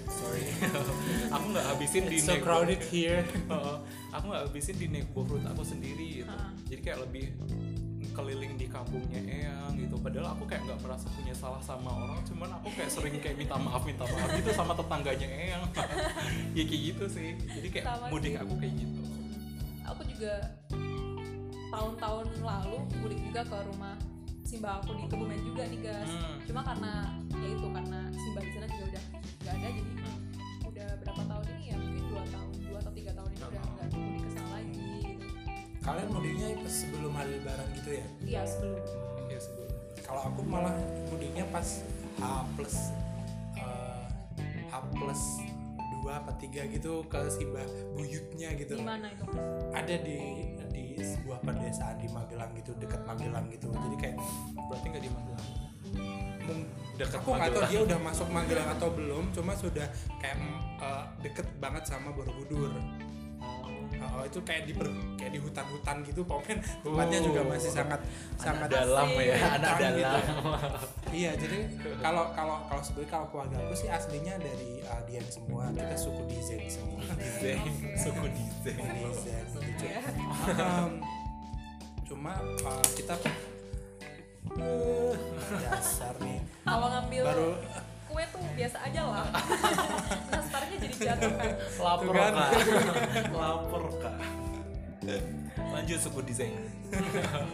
[0.09, 0.43] sorry.
[1.35, 3.21] Aku nggak habisin di It's so nek- crowded here.
[3.51, 3.77] Heeh.
[4.15, 6.31] aku nggak habisin di neighborhood aku sendiri gitu.
[6.71, 7.35] Jadi kayak lebih
[8.15, 9.99] keliling di kampungnya Eyang gitu.
[9.99, 13.59] Padahal aku kayak nggak merasa punya salah sama orang cuman aku kayak sering kayak minta
[13.59, 15.63] maaf minta maaf gitu sama tetangganya Eyang.
[16.57, 17.35] Ya kayak gitu sih.
[17.35, 18.41] Jadi kayak Sama mudik sih.
[18.41, 19.01] aku kayak gitu.
[19.85, 20.33] Aku juga
[21.69, 23.95] tahun-tahun lalu mudik juga ke rumah
[24.45, 26.05] Simba aku di Kebumen juga nih guys.
[26.07, 26.37] Hmm.
[26.45, 26.93] cuma karena
[27.33, 29.03] ya itu karena Simba di sana juga udah
[29.41, 29.91] nggak ada jadi
[35.85, 38.05] kalian mudiknya sebelum hari lebaran gitu ya?
[38.25, 38.81] Iya sebelum.
[39.29, 39.69] Ya sebelum.
[40.01, 40.73] Kalau aku malah
[41.13, 41.85] mudiknya pas
[42.17, 42.23] H
[42.57, 42.75] plus
[43.53, 44.05] eh,
[44.73, 45.21] H plus
[46.01, 48.81] dua apa tiga gitu ke Simbah buyutnya gitu.
[48.81, 49.45] Di mana itu mas?
[49.77, 50.17] Ada di
[50.73, 53.69] di sebuah pedesaan di Magelang gitu dekat Magelang gitu.
[53.69, 54.17] Jadi kayak
[54.57, 55.47] berarti nggak di Magelang?
[56.97, 59.85] Dekat aku nggak tahu dia udah masuk Magelang atau belum cuma sudah
[60.17, 60.37] kayak
[60.81, 62.73] eh, deket banget sama Borobudur
[64.03, 68.01] Oh, itu kayak di per- kayak di hutan-hutan gitu pokoknya tempatnya juga masih sangat
[68.39, 70.01] sangat dalam ya anak gitu.
[70.01, 70.23] dalam
[71.15, 71.57] Iya, jadi
[72.03, 75.71] kalau kalau kalau sebenarnya kalau keluarga aku sih aslinya dari uh, Dieng semua.
[75.71, 77.01] Kita suku Dizen semua.
[77.15, 77.61] Dizeng
[78.03, 79.85] suku Dizeng Dizen gitu.
[79.95, 80.01] ya
[80.55, 81.01] Um,
[82.05, 83.17] cuma uh, kita
[84.53, 85.13] uh,
[85.57, 87.49] dasar nih kalau ngambil baru
[88.15, 89.27] kue tuh biasa aja lah.
[90.31, 91.51] Nastarnya jadi jatuh kan.
[91.83, 92.31] Lapor kan.
[92.31, 92.51] kak.
[93.35, 94.15] Lapor kak.
[95.75, 96.55] Lanjut suku Dizeng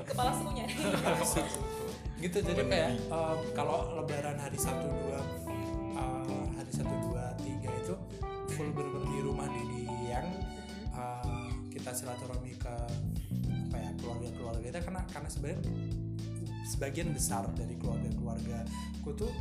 [0.08, 0.66] kepala sukunya.
[2.22, 5.20] Gitu jadi kayak um, kalau lebaran hari satu dua
[5.98, 7.96] uh, hari satu dua tiga itu
[8.54, 10.28] full bener-bener di rumah di yang
[10.94, 12.76] uh, kita silaturahmi ke
[13.72, 15.62] apa ya keluarga-keluarga kita karena karena sebenarnya
[16.70, 18.70] sebagian besar dari keluarga-keluarga
[19.02, 19.34] ku tuh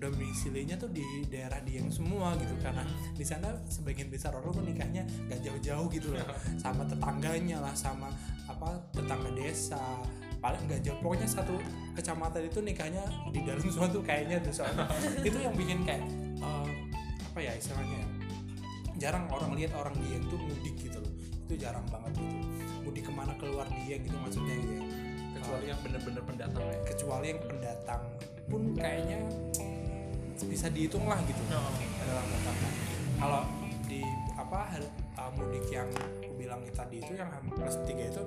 [0.00, 2.56] domisilinya tuh di daerah Dieng semua gitu.
[2.58, 2.82] Karena
[3.12, 6.24] di sana sebagian besar orang tuh nikahnya gak jauh-jauh gitu loh.
[6.62, 8.08] Sama tetangganya lah sama
[8.48, 10.00] apa tetangga desa.
[10.40, 10.98] Paling nggak jauh.
[11.04, 11.60] Pokoknya satu
[11.92, 14.64] kecamatan itu nikahnya di dalam suatu kayaknya tuh.
[14.64, 14.88] Soalnya
[15.28, 16.00] itu yang bikin kayak
[16.40, 16.68] eh,
[17.30, 18.08] apa ya istilahnya ya,
[18.96, 21.12] jarang orang lihat orang Dieng tuh mudik gitu loh.
[21.44, 22.36] Itu jarang banget gitu
[22.80, 24.84] mudik ke mana keluar Dieng gitu maksudnya gitu ya.
[25.36, 26.78] Kecuali yang bener-bener pendatang ya.
[26.88, 28.02] kecuali yang pendatang
[28.50, 29.20] pun kayaknya
[30.46, 31.42] bisa dihitung lah gitu.
[31.50, 32.58] Dalam pendatang
[33.20, 33.42] kalau
[33.90, 34.00] di
[34.38, 34.70] apa
[35.18, 38.22] uh, mudik yang aku bilang tadi itu yang plus tiga itu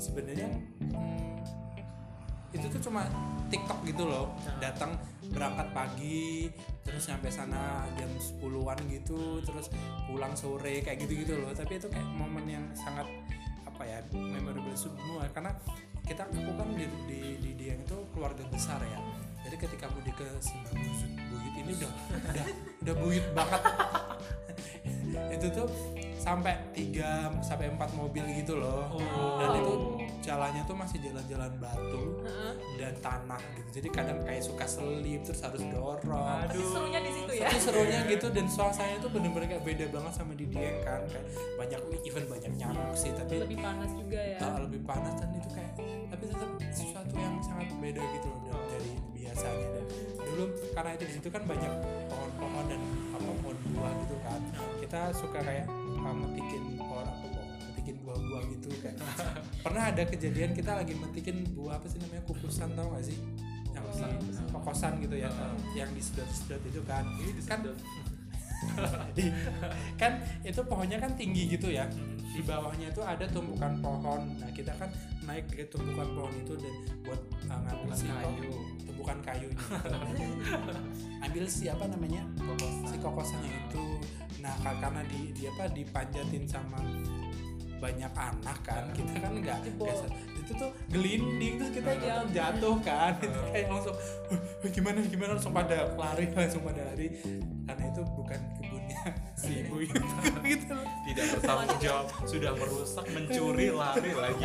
[0.00, 1.38] sebenarnya hmm,
[2.50, 3.06] itu tuh cuma
[3.52, 4.34] TikTok gitu loh.
[4.58, 4.98] Datang
[5.30, 6.50] berangkat pagi
[6.82, 9.70] terus nyampe sana jam 10-an gitu terus
[10.10, 11.54] pulang sore kayak gitu-gitu loh.
[11.54, 13.06] Tapi itu kayak momen yang sangat
[13.66, 15.26] apa ya memorable semua.
[15.30, 15.54] Karena
[16.04, 20.26] kita aku kan di di, di Dieng itu keluarga besar ya jadi ketika mudik ke
[20.40, 21.90] Simbang Buyut Buyut ini udah
[22.32, 22.46] udah
[22.80, 23.62] udah buyut banget.
[25.34, 25.68] Itu tuh
[26.16, 28.96] sampai 3 sampai 4 mobil gitu loh.
[29.36, 29.74] Dan itu
[30.24, 32.52] jalannya tuh masih jalan-jalan batu Heeh.
[32.80, 33.68] dan tanah gitu.
[33.76, 36.48] Jadi kadang kayak suka selip terus harus dorong.
[36.48, 37.44] Tapi serunya di situ ya?
[37.44, 41.04] Tapi serunya gitu dan suasananya tuh bener-bener kayak beda banget sama di Dieng kan.
[41.12, 41.26] Kayak
[41.60, 44.38] banyak even banyak nyamuk sih tapi lebih panas juga ya?
[44.40, 45.72] Uh, lebih panas dan itu kayak
[46.10, 49.68] tapi tetap sesuatu yang sangat beda gitu loh dari, dari biasanya.
[49.74, 49.84] Dan
[50.24, 51.72] dulu karena itu di situ kan banyak
[52.10, 52.80] pohon-pohon dan
[53.14, 54.40] apa pohon buah gitu kan.
[54.80, 58.96] Kita suka kayak uh, metikin pohon apa pohon metikin buah-buah gitu kayak
[59.64, 63.18] pernah ada kejadian kita lagi metikin buah apa sih namanya kukusan tau gak sih?
[63.74, 63.84] Yang
[64.54, 65.28] kokosan gitu ya
[65.74, 67.02] yang disedot-sedot itu kan.
[67.44, 67.72] Kan Jadi,
[70.00, 71.86] kan itu pohonnya kan tinggi gitu ya.
[72.34, 74.34] Di bawahnya itu ada tumpukan pohon.
[74.42, 74.90] Nah kita kan
[75.22, 76.74] naik ke tumpukan pohon itu dan
[77.06, 78.54] buat uh, ngambil si kayu.
[78.84, 79.64] tumpukan kayu itu
[81.24, 82.22] ambil siapa namanya?
[82.86, 83.84] Si kokosannya itu.
[84.42, 86.78] Nah ka- karena di, di apa dipanjatin sama
[87.82, 89.58] banyak anak kan kita kan nggak
[90.44, 92.28] itu tuh gelinding terus kita ampun.
[92.36, 93.12] jatuh kan.
[93.16, 93.96] Itu kayak langsung
[94.28, 95.30] "Huh, huh, gimana gimana?
[95.40, 97.08] Langsung pada lari langsung pada lari.
[97.64, 99.02] Karena itu bukan kebunnya
[99.40, 99.96] si ibu itu.
[100.44, 100.84] Gitu loh.
[101.08, 104.44] tidak bertanggung jawab sudah merusak mencuri lari lagi.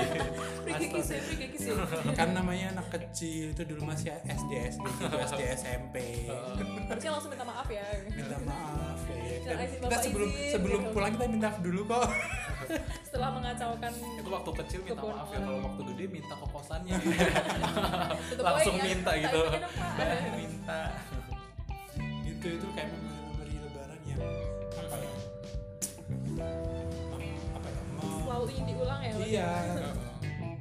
[0.79, 1.75] Kick sih.
[2.15, 5.95] kan namanya anak kecil itu dulu masih SD SD gitu SD SMP
[6.87, 7.83] Harusnya langsung minta maaf ya.
[8.07, 9.59] minta maaf ya.
[9.59, 10.93] Izin kita sebelum sebelum gitu.
[10.95, 12.07] pulang kita minta maaf dulu kok
[13.19, 15.43] Setelah mengacaukan itu waktu kecil minta maaf ya orang.
[15.43, 16.95] kalau waktu gede minta kokosannya
[18.31, 19.41] tutup langsung poin ya, minta gitu.
[19.99, 20.79] Bah minta
[22.23, 24.23] itu itu kayak memori lebaran yang
[24.71, 25.11] apa ya
[27.59, 27.81] apa ya?
[28.23, 29.11] Selalu ingin diulang ya.
[29.27, 29.51] iya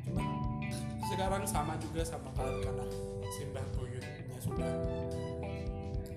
[0.02, 0.22] cuma
[1.14, 2.84] sekarang sama juga sama kalian karena
[3.38, 4.72] simbah buyutnya sudah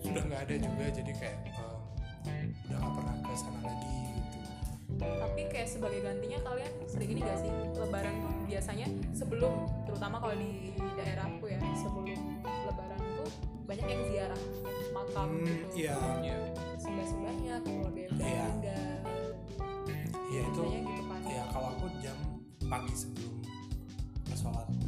[0.01, 1.37] sudah nggak ada juga jadi kayak
[2.25, 3.85] eh, udah nggak pernah ke sana lagi.
[3.85, 4.00] gitu
[5.01, 10.35] Tapi kayak sebagai gantinya kalian sering ini gak sih Lebaran tuh biasanya sebelum terutama kalau
[10.35, 10.51] di
[10.93, 12.05] daerahku ya sebelum
[12.43, 13.29] Lebaran tuh
[13.63, 14.41] banyak yang ziarah
[14.91, 15.65] makam Hmm, gitu.
[15.79, 16.37] iya Iya.
[16.77, 18.45] Sembah-sembahnya keluarga yang udah Iya.
[18.45, 18.99] meninggal.
[20.27, 21.21] iya itu Biasanya gitu kan.
[21.27, 22.17] ya kalau aku jam
[22.61, 23.35] pagi sebelum
[24.33, 24.87] sholat itu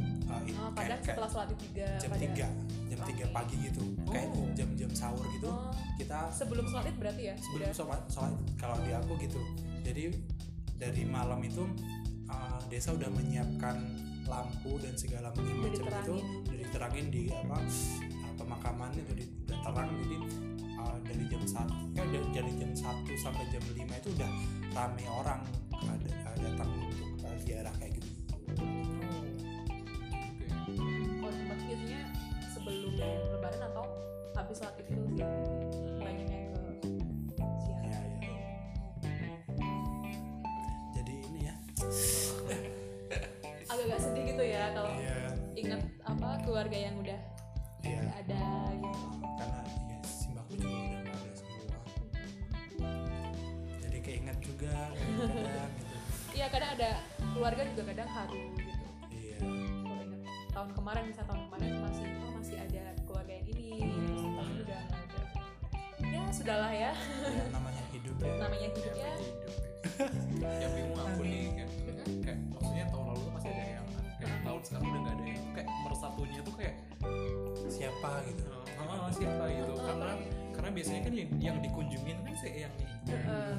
[0.56, 2.46] Oh, kayak, kadang kayak setelah sholat itu juga jam 3
[2.84, 4.48] jam 3 pagi gitu kayak Oh.
[4.52, 7.34] jam-jam sahur gitu Oh, kita sebelum sholat id berarti ya?
[7.38, 9.40] sebelum sholat sholat kalau di aku gitu
[9.84, 10.10] jadi
[10.80, 11.62] dari malam itu
[12.32, 13.76] uh, desa udah menyiapkan
[14.24, 15.68] lampu dan segala macam itu.
[15.76, 16.24] diterangin.
[16.48, 19.88] udah diterangin di apa uh, pemakaman itu di, udah terang.
[20.00, 20.16] Jadi
[20.80, 22.82] uh, dari jam satu ya udah dari jam 1
[23.20, 24.30] sampai jam 5 itu udah
[24.72, 25.40] rame orang
[25.84, 28.08] ada uh, datang untuk uh, ziarah kayak gitu.
[30.64, 30.74] Di
[31.20, 32.00] tempat biasanya
[32.56, 32.96] sebelum
[33.36, 33.84] lebaran atau
[34.34, 35.93] habis sholat id itu sih
[43.64, 45.16] Agak-agak sedih gitu ya kalau ya
[45.54, 47.20] ingat apa keluarga yang udah
[47.84, 48.44] ya nggak ada
[48.74, 49.00] gitu.
[49.38, 51.78] karena ya simbahku juga udah nggak ada semua
[53.84, 55.94] jadi keinget juga kadang-kadang gitu.
[56.34, 56.90] Iya kadang ada
[57.30, 58.86] keluarga juga kadang haru gitu.
[59.14, 59.38] iya.
[59.38, 60.20] Kalau ingat
[60.50, 64.62] tahun kemarin misalnya tahun kemarin masih oh masih ada keluarga yang ini, terus tahun ini
[64.64, 65.22] udah nggak ada.
[66.04, 68.34] Ya sudahlah ya, ya, namanya hidup ya.
[68.42, 69.12] Namanya hidup ya.
[70.42, 71.43] yang bingung aku nih
[76.14, 76.74] mersatunya tuh kayak
[77.66, 78.42] siapa gitu.
[78.78, 79.72] Ah siapa gitu.
[79.82, 80.14] Karena
[80.54, 82.94] karena biasanya kan yang, yang dikunjungin kan si yang ini.
[83.10, 83.58] Heeh.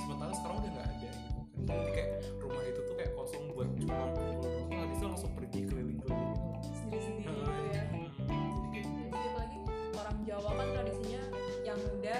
[0.00, 1.40] sementara sekarang udah nggak ada gitu.
[1.68, 2.10] Kan jadi kayak
[2.40, 4.48] rumah itu tuh kayak kosong buat cuma kumpul.
[4.48, 6.72] Doang habis itu langsung pergi keliling-keliling gitu.
[6.72, 7.84] Sendiri-sendiri gitu ya.
[7.84, 8.08] Hmm,
[8.72, 9.58] jadi kayak Jadi apalagi
[9.92, 11.22] orang Jawa kan tradisinya
[11.68, 12.16] yang muda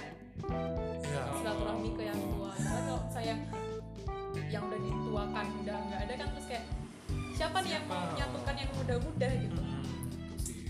[1.01, 2.53] ya silaturahmi ke yang tua.
[2.53, 3.35] Karena kalau saya
[4.51, 6.65] yang udah dituakan udah nggak ada kan terus kayak
[7.41, 8.13] siapa nih yang mau Siapa?
[8.13, 9.61] menyatukan yang muda-muda gitu.
[9.61, 10.61] Hmm, sih.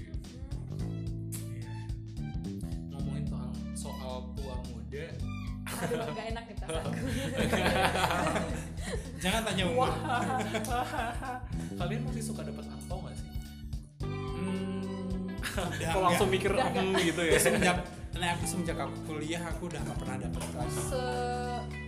[2.95, 5.07] Ngomongin soal soal tua muda.
[5.71, 7.07] Aduh nggak enak nih perasaanku.
[9.23, 9.91] Jangan tanya umur.
[11.77, 13.29] kalian masih suka dapat angpau nggak sih?
[14.05, 15.29] Hmm,
[15.95, 17.39] kalau langsung mikir Udah hmm, gitu ya.
[17.39, 17.79] Semenjak
[18.11, 20.77] nah aku semenjak aku kuliah aku udah gak pernah dapat lagi.
[20.77, 21.80] Se-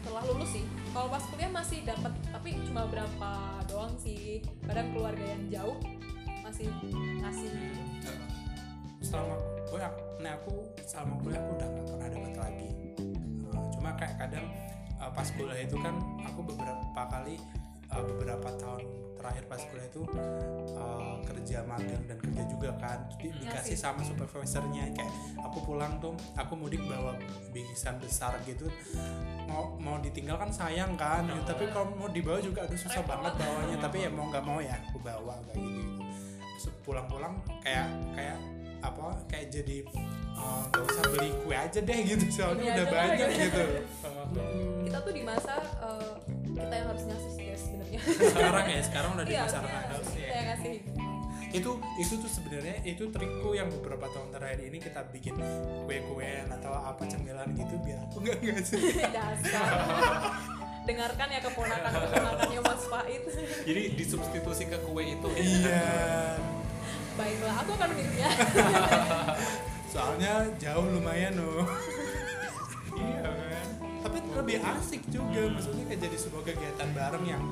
[0.00, 0.64] setelah lulus sih
[0.96, 3.30] kalau pas kuliah masih dapat tapi cuma berapa
[3.68, 4.40] doang sih.
[4.64, 5.78] Kadang keluarga yang jauh
[6.40, 6.72] masih
[7.20, 7.52] ngasih.
[9.04, 9.36] Selama
[9.68, 9.78] gue
[10.24, 12.70] nah aku selama kuliah aku udah gak pernah dapat lagi.
[13.52, 14.46] Uh, cuma kayak kadang
[14.98, 17.36] uh, pas kuliah itu kan aku beberapa kali
[17.90, 18.82] uh, beberapa tahun
[19.20, 20.02] terakhir pas kuliah itu
[20.80, 23.04] uh, kerja magang dan kerja juga kan.
[23.20, 23.84] Di- Iya dikasih sih.
[23.84, 25.12] sama supervisornya kayak
[25.44, 27.12] aku pulang tuh aku mudik bawa
[27.52, 28.64] bingkisan besar gitu.
[29.44, 31.42] Mau mau ditinggal kan sayang kan gitu.
[31.44, 33.76] tapi kalau mau dibawa juga aduh susah banget bawanya.
[33.76, 36.00] Tapi ya mau nggak mau ya aku bawa kayak gitu
[36.56, 36.68] gitu.
[36.80, 38.40] Pulang-pulang kayak kayak
[38.80, 39.84] apa kayak jadi
[40.32, 42.24] eh, nggak usah beli kue aja deh gitu.
[42.32, 43.62] Soalnya Ini udah banyak lah, gitu.
[44.88, 46.12] Kita tuh di masa eh,
[46.56, 47.32] kita yang harus ngasih
[47.70, 48.00] sebenarnya.
[48.02, 49.60] Sekarang ya sekarang udah di Iya, harusnya.
[50.10, 50.74] kita yang ngasih
[51.50, 51.66] itu
[51.98, 55.34] itu tuh sebenarnya itu trikku yang beberapa tahun terakhir ini kita bikin
[55.82, 58.78] kue-kuean atau apa cemilan gitu biar aku nggak ngasih
[59.18, 59.70] dasar.
[60.80, 63.24] Dengarkan ya keponakan keponakannya Mas Faiz
[63.62, 65.28] jadi disubstitusi ke kue itu.
[65.34, 66.38] Iya.
[67.14, 68.30] Baiklah aku akan minumnya
[69.92, 71.66] soalnya jauh lumayan loh.
[72.94, 73.26] Iya
[74.10, 75.40] tapi lebih asik juga.
[75.54, 77.42] Maksudnya kayak jadi sebuah kegiatan bareng yang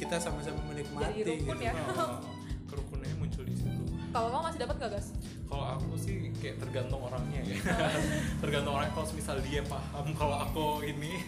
[0.00, 1.68] kita sama-sama menikmati Jadi rukun gitu.
[1.68, 1.72] ya.
[1.92, 2.18] Oh,
[2.64, 3.84] kerukunannya muncul di situ.
[4.08, 5.08] Kalau kamu masih dapat gak guys
[5.52, 7.60] kalau aku sih kayak tergantung orangnya ya.
[8.42, 11.20] Tergantung orang kalau misal dia paham kalau aku ini.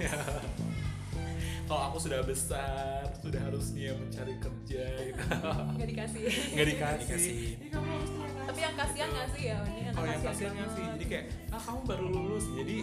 [1.64, 5.24] Kalau aku sudah besar sudah harusnya mencari kerja gitu.
[5.80, 6.22] Nggak dikasih.
[6.52, 7.36] Nggak dikasih,
[7.72, 9.58] kamu harus terima tapi yang kasihan nggak sih ya?
[9.64, 10.84] Ini anak kalau yang kasihan sih?
[10.84, 12.76] jadi kayak ah kamu baru lulus jadi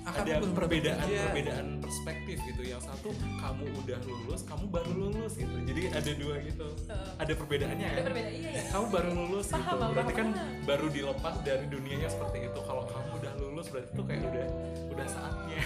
[0.00, 1.20] ada perbedaan bekerja.
[1.28, 2.62] perbedaan perspektif gitu.
[2.64, 5.56] Yang satu kamu udah lulus kamu baru lulus gitu.
[5.64, 6.66] Jadi ada dua gitu.
[6.88, 9.76] Eh, ada perbedaannya ada ya perbedaan iya ya kamu baru lulus Paham, gitu.
[9.76, 10.50] paham, berarti kan paham.
[10.64, 12.60] baru dilepas dari dunianya seperti itu.
[12.60, 14.46] Kalau kamu udah lulus berarti tuh kayak udah
[14.90, 15.58] udah saatnya.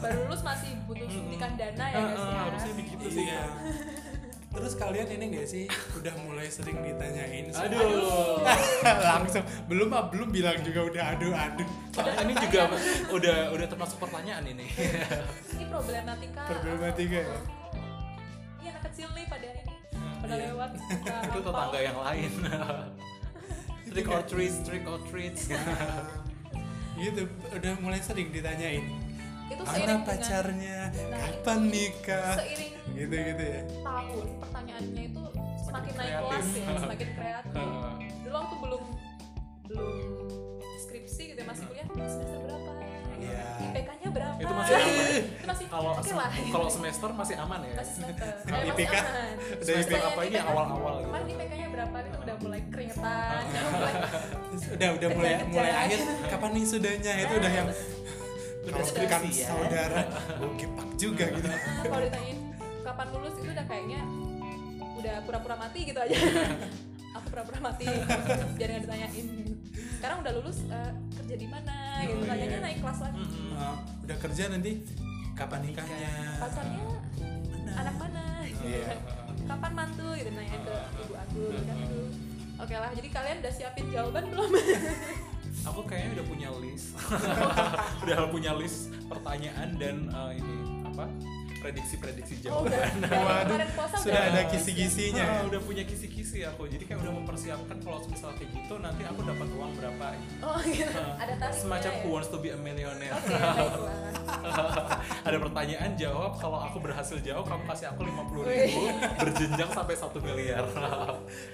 [0.00, 2.40] Baru lulus masih butuh suntikan dana ya guys ah, ya?
[2.48, 3.40] harusnya begitu sih Iya.
[3.40, 4.09] Kak.
[4.50, 8.42] Terus kalian ini gak sih udah mulai sering ditanyain soal- aduh.
[9.14, 9.44] langsung.
[9.64, 11.68] Belum ah belum bilang juga udah aduh aduh.
[11.94, 12.60] Ini juga
[13.08, 14.66] udah udah termasuk pertanyaan ini.
[15.54, 16.42] Ini problematika.
[16.50, 17.38] Problematika ya?
[18.60, 19.62] ini anak kecil nih pada ini.
[20.20, 20.44] Pada Iya.
[20.50, 20.70] lewat
[21.26, 22.32] itu tetangga yang lain.
[23.86, 25.46] Trick or treat trick or treats
[26.92, 28.84] gitu udah mulai sering ditanyain
[29.50, 30.78] itu mana seiring dengan pacarnya
[31.10, 32.34] Nah, kapan nikah?
[32.38, 33.60] seiring gitu gitu ya?
[33.80, 35.22] tahun pertanyaannya itu
[35.60, 37.68] semakin naik kelas ya semakin kreatif.
[38.20, 38.82] Dulu waktu belum
[39.66, 39.88] belum
[40.80, 42.70] skripsi gitu ya masih kuliah semester berapa?
[43.20, 43.44] Iya.
[43.60, 44.38] IPK-nya berapa?
[44.40, 45.04] Itu masih aman.
[45.20, 46.30] itu masih kalau lah.
[46.50, 47.74] kalau semester masih aman ya?
[47.76, 48.26] Masih semester.
[48.50, 48.94] Eh, IPK?
[49.60, 50.36] Semester IPK apa ini?
[50.40, 51.06] Awal-awal gitu.
[51.06, 51.96] kemarin IPK-nya berapa?
[52.00, 53.42] Itu udah mulai keringetan.
[54.74, 55.98] Udah udah mulai mulai akhir.
[56.26, 58.09] Kapan nih sudahnya itu udah yang Udah
[58.60, 59.46] kalau kan ya.
[59.48, 60.02] saudara
[60.44, 61.48] oh gepak juga gitu.
[61.88, 62.38] Kalau ditanyain
[62.84, 64.00] kapan lulus itu udah kayaknya
[65.00, 66.16] udah pura-pura mati gitu aja.
[67.16, 69.26] Aku pura-pura mati nggak ditanyain.
[69.96, 72.20] Sekarang udah lulus eh, kerja di mana gitu.
[72.20, 72.30] Oh, iya.
[72.36, 73.24] tanyanya naik kelas lagi.
[73.56, 74.72] Uh, udah kerja nanti?
[75.32, 76.12] Kapan nikahnya?
[76.36, 76.84] Pacarnya
[77.48, 77.72] Mana?
[77.80, 78.24] anak mana?
[78.44, 78.92] Iya.
[79.50, 80.08] kapan mantu?
[80.20, 82.00] Gitu nanya ke ibu aku gitu
[82.60, 84.50] oke lah jadi kalian udah siapin jawaban belum
[85.66, 86.96] aku kayaknya udah punya list.
[88.04, 90.56] Udah punya list pertanyaan dan eh, ini
[90.88, 91.04] apa
[91.60, 92.80] prediksi-prediksi oh udah.
[93.10, 94.32] Jawaban dari Waduh, sudah udah.
[94.32, 95.24] ada kisi-kisinya.
[95.24, 95.44] Ya?
[95.46, 96.66] udah punya kisi-kisi aku.
[96.66, 100.04] Jadi kayak udah mempersiapkan kalau misal kayak gitu nanti aku dapat uang berapa
[100.42, 101.00] oh gitu.
[101.20, 102.00] Ada tarifnya semacam ya?
[102.02, 103.14] who wants to be a millionaire.
[103.20, 104.10] Oke baiklah
[105.24, 106.32] ada pertanyaan jawab.
[106.40, 108.82] Kalau aku berhasil jawab kamu kasih aku 50 ribu
[109.20, 110.64] berjenjang sampai satu miliar.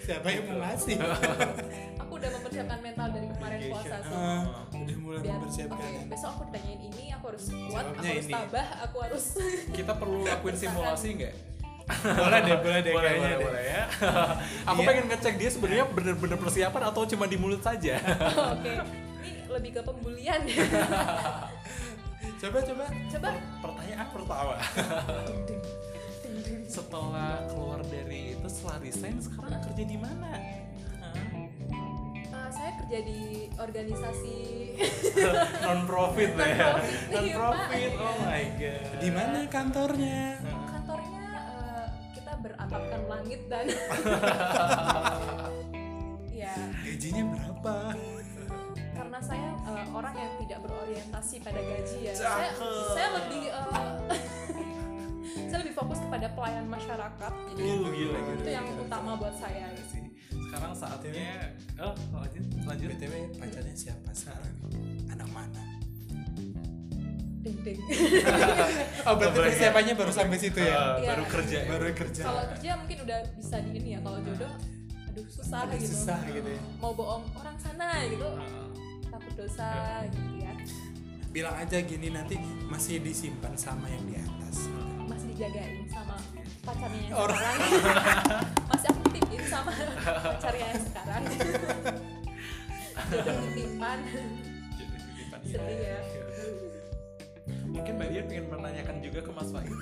[0.04, 0.96] Siapa yang mau ngasih?
[2.06, 4.16] Aku udah mempersiapkan mental dari kemarin puasa sih.
[4.16, 5.76] Ah, udah mulai biar mempersiapkan.
[5.76, 6.02] oke ya.
[6.06, 8.34] besok aku ditanyain ini aku harus kuat aku harus ini.
[8.34, 9.24] tabah aku harus
[9.74, 11.34] kita perlu lakuin simulasi nggak?
[12.02, 13.46] Boleh deh boleh deh boleh kayaknya boleh deh.
[13.46, 13.82] boleh ya.
[14.66, 14.88] Aku Iya.
[14.90, 17.94] pengen ngecek dia sebenarnya bener-bener persiapan atau cuma di mulut saja?
[18.58, 18.74] Oke.
[19.22, 20.40] Ini lebih ke pembulian.
[22.36, 22.84] Coba coba.
[22.90, 23.30] Coba.
[23.62, 24.54] Pertanyaan pertama.
[26.66, 30.30] Setelah keluar dari itu setelah resign sekarang kerja di mana
[32.86, 34.38] kerja di organisasi.
[35.66, 36.78] Non profit ya.
[37.10, 37.98] Non profit Pak.
[37.98, 38.82] oh my god.
[39.02, 40.38] Di mana kantornya?
[40.70, 43.66] Kantornya uh, kita beratapkan langit dan
[46.46, 46.54] ya
[46.86, 47.76] gajinya berapa?
[48.94, 52.14] Karena saya eh, orang yang tidak berorientasi pada gaji ya.
[52.14, 52.54] Saya
[52.94, 53.98] saya lebih eh,
[55.50, 57.32] saya lebih fokus kepada pelayan masyarakat.
[57.50, 58.86] Jadi Uh, gila, gila, itu yang gila.
[58.86, 59.74] utama buat saya.
[59.90, 60.05] Sih
[60.56, 62.88] sekarang saatnya oh lanjut lanjut.
[62.96, 64.56] Btw pacarnya siapa sekarang?
[65.12, 65.62] Anak mana?
[67.44, 67.76] Ding ding
[69.06, 70.96] oh berarti persiapannya baru sampai situ ya?
[70.96, 71.08] Eh, Iya.
[71.12, 71.58] baru kerja.
[71.60, 71.68] Ya?
[71.68, 72.22] baru kerja.
[72.24, 74.52] Kalau kerja mungkin udah bisa di ini ya kalau jodoh
[75.06, 75.92] aduh susah Aduh, gitu.
[75.92, 76.60] susah gitu ya.
[76.80, 78.24] Mau bohong orang sana gitu.
[78.24, 78.64] Heeh.
[79.06, 79.68] takut dosa
[80.08, 80.52] gitu ya.
[81.30, 84.72] Bilang aja gini nanti masih disimpan sama yang di atas.
[85.04, 86.16] Masih dijagain sama
[86.66, 87.38] pacarnya yang Orang.
[87.38, 87.60] sekarang.
[88.74, 89.70] Masih aku titipin sama
[90.26, 91.22] pacarnya yang sekarang.
[93.06, 93.98] Jodoh titipan.
[94.74, 95.98] Jadi titipan Sedih iya.
[96.02, 96.24] ya.
[97.66, 99.74] mungkin mbak Dian pengen menanyakan juga ke Mas Fahim.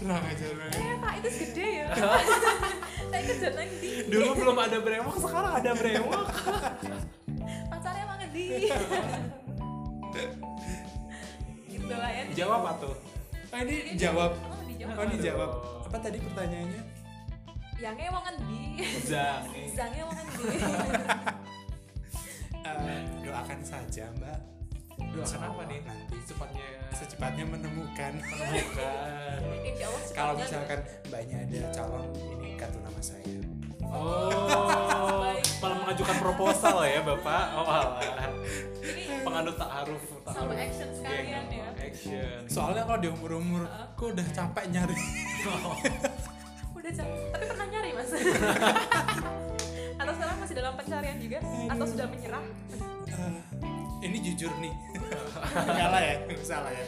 [0.00, 0.72] Tenang aja Bang.
[0.72, 1.86] eh pak itu gede ya.
[3.10, 6.24] Saya kerja nanti dulu belum ada brewok sekarang ada brewok.
[7.68, 8.44] Pacarnya emang di.
[11.68, 12.22] Gitu lah ya.
[12.32, 12.94] Jawab apa tuh?
[13.48, 14.32] Ini jawab
[14.78, 15.26] dijawab oh ini Aduh.
[15.26, 15.50] jawab
[15.90, 16.82] apa tadi pertanyaannya?
[17.78, 18.62] Yang emang di.
[19.02, 19.42] Zang
[19.74, 20.46] Zangnya emang di.
[22.68, 24.38] Eh, doakan saja mbak.
[25.16, 25.80] Doakan apa nih?
[25.88, 28.12] nanti secepatnya secepatnya menemukan.
[28.20, 29.40] Menemukan.
[29.72, 33.40] Insya Allah kalau misalkan mbaknya ada calon ini kartu nama saya.
[33.88, 35.32] Oh
[35.64, 37.44] malah mengajukan proposal ya bapak.
[37.56, 38.04] Oh alah
[39.28, 41.68] penganut ta'aruf sama ta'aruf action sekalian Geng, ya.
[41.76, 42.40] action.
[42.48, 44.96] Soalnya kalau di umur umur aku udah capek nyari?
[46.78, 48.10] Udah capek tapi pernah nyari mas.
[50.00, 51.38] Atau sekarang masih dalam pencarian juga?
[51.68, 52.44] Atau sudah menyerah?
[53.10, 54.72] Eh, ini jujur nih.
[55.78, 56.84] Salah ya salah ya.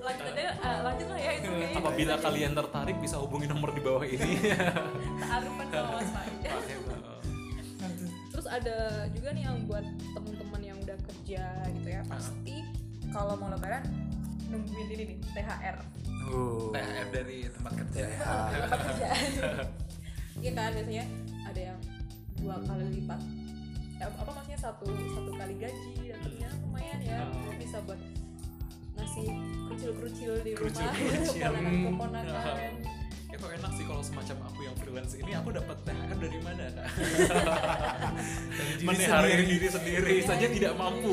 [0.00, 1.78] Lanjut aja eh, lanjut lah ya itu kayaknya.
[1.80, 4.30] Apabila kalian tertarik bisa hubungi nomor di bawah ini.
[5.18, 6.90] Taarufan sama mas Fahim, eh.
[8.32, 8.76] terus ada
[9.12, 9.84] juga nih yang buat
[10.16, 10.60] teman-teman
[11.10, 11.44] kerja
[11.74, 12.56] gitu ya pasti
[13.10, 13.82] kalau mau lebaran
[14.50, 15.76] nungguin ini nih THR
[16.30, 18.02] uh, THR dari tempat kerja.
[18.06, 19.08] Tempat kerja.
[20.40, 21.04] Iya kan biasanya
[21.44, 21.78] ada yang
[22.40, 23.20] dua kali lipat.
[24.00, 27.18] Ya, apa maksudnya satu satu kali gaji dapatnya lumayan ya.
[27.28, 27.52] Oh.
[27.60, 28.00] bisa buat
[28.96, 29.26] ngasih
[29.68, 30.92] kerucil-kerucil di rumah.
[30.96, 32.72] Keponakan-keponakan
[33.36, 36.88] itu enak sih kalau semacam aku yang freelance ini aku dapat THR dari mana kak?
[38.80, 39.44] diri Menehari sendiri.
[39.46, 41.12] diri sendiri saja tidak mampu.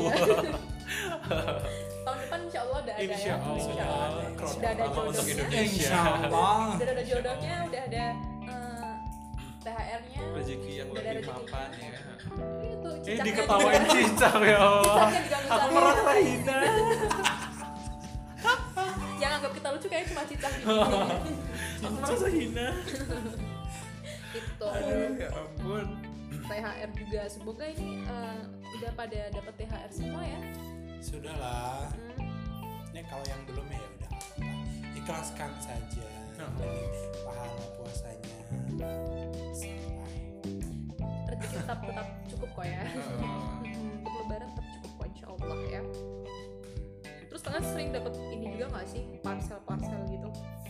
[2.00, 3.52] tahun depan insya Allah udah ada Insya ya Allah.
[3.54, 4.24] Insya Allah.
[4.32, 5.44] Crowd Udah ada pertama untuk jodohnya.
[5.44, 5.84] Indonesia.
[5.84, 8.04] Insya Allah udah ada jodohnya udah ada
[8.48, 8.92] eh,
[9.58, 11.36] THR-nya Rezeki yang Udah ada lebih rezeki.
[11.44, 11.90] mapan ya.
[12.58, 15.06] itu Eh cicaknya diketawain cicak ya Allah.
[15.48, 16.58] Aku merasa hina.
[19.18, 20.70] yang anggap kita lucu kayaknya cuma cicak gitu
[21.82, 22.66] Aku merasa hina.
[24.30, 25.86] itu Aduh ya ampun.
[26.48, 27.20] THR juga.
[27.28, 28.40] Semoga ini eh,
[28.80, 30.40] udah pada dapat THR semua ya.
[30.98, 31.92] Sudahlah.
[31.94, 32.90] Hmm.
[32.90, 34.10] ini kalau yang belum ya udah.
[34.10, 34.98] Nggak apa-apa.
[34.98, 36.08] ikhlaskan saja.
[36.38, 36.50] Nah.
[36.58, 36.82] Jadi
[37.22, 38.38] pahala puasanya
[41.38, 42.82] rezeki tetap tetap cukup kok ya.
[42.82, 45.82] Hmm, untuk lebaran tetap cukup kok insya Allah ya.
[47.28, 49.02] Terus tengah sering dapat ini juga nggak sih?
[49.20, 50.28] Parcel parcel gitu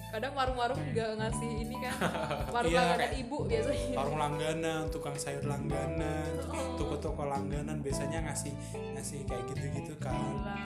[0.09, 1.95] kadang warung-warung juga ngasih ini kan
[2.55, 3.95] warung Iya, langganan ibu biasanya.
[3.95, 6.75] warung langganan tukang sayur langganan Oh.
[6.77, 8.53] toko-toko langganan biasanya ngasih
[8.95, 10.17] ngasih kayak gitu-gitu kan.
[10.17, 10.57] Gila,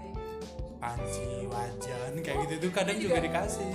[0.00, 0.22] gitu.
[0.76, 3.72] panci wajan kayak gitu tuh kadang juga juga- dikasih.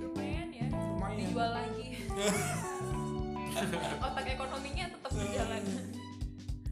[0.00, 1.16] lumayan ya lumayan.
[1.20, 1.86] dijual lagi.
[4.00, 5.62] Otak ekonominya tetap berjalan.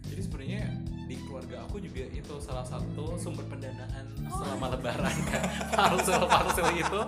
[0.07, 0.63] Jadi sebenarnya
[1.07, 4.43] di keluarga aku juga itu salah satu sumber pendanaan Oh.
[4.43, 5.39] selama lebaran kan
[5.79, 7.01] parcel parcel itu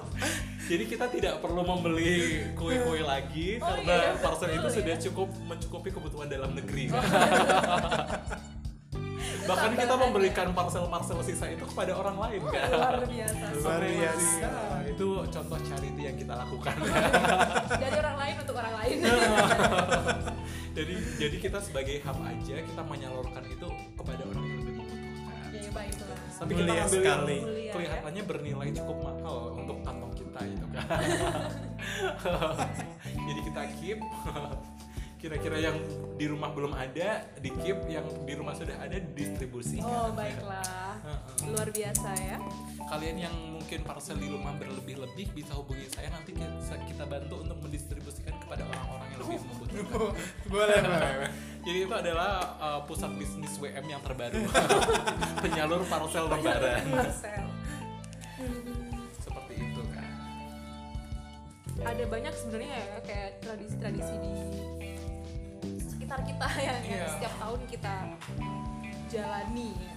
[0.70, 4.74] jadi kita tidak perlu membeli kue-kue lagi Oh karena iya, parcel itu ya.
[4.78, 7.02] sudah cukup mencukupi kebutuhan dalam negeri kan.
[7.02, 8.57] Itu
[9.48, 12.52] bahkan kita memberikan parcel-parcel sisa itu kepada orang lain ya.
[12.52, 12.68] kan?
[12.68, 13.44] Luar biasa.
[13.56, 14.48] Luar biasa.
[14.52, 16.76] Nah, itu contoh charity yang kita lakukan.
[17.82, 18.96] Dari orang lain untuk orang lain.
[20.78, 23.66] Jadi jadi kita sebagai hub aja kita menyalurkan itu
[23.98, 25.50] kepada orang yang lebih membutuhkan.
[25.50, 26.20] Ya baiklah.
[26.38, 27.72] Tapi kita Mulia ambil yang ya.
[27.74, 30.86] kelihatannya bernilai cukup mahal untuk kantong kita gitu kan?
[33.26, 33.98] Jadi kita keep
[35.18, 35.76] kira-kira yang
[36.14, 40.94] di rumah belum ada di keep yang di rumah sudah ada distribusi oh baiklah.
[41.02, 41.50] Heeh.
[41.50, 42.38] luar biasa ya.
[42.88, 47.58] Kalian yang mungkin parcel di rumah berlebih-lebih bisa hubungi saya nanti kita, kita bantu untuk
[47.66, 49.98] mendistribusikan kepada orang-orang yang lebih membutuhkan.
[50.54, 51.10] Boleh boleh
[51.66, 54.38] jadi itu adalah uh, pusat bisnis WM yang terbaru.
[55.42, 56.86] Penyalur parcel lebaran
[59.18, 60.06] seperti itu kan
[61.84, 64.32] ada banyak sebenarnya ya kayak tradisi-tradisi di
[66.08, 67.08] sekitar kita yang, yang Iya.
[67.12, 67.94] setiap tahun kita
[69.08, 69.94] jalani ya.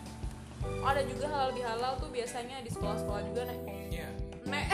[0.62, 4.10] Ada juga halal bihalal tuh biasanya di sekolah-sekolah juga nek Iya.
[4.44, 4.66] nek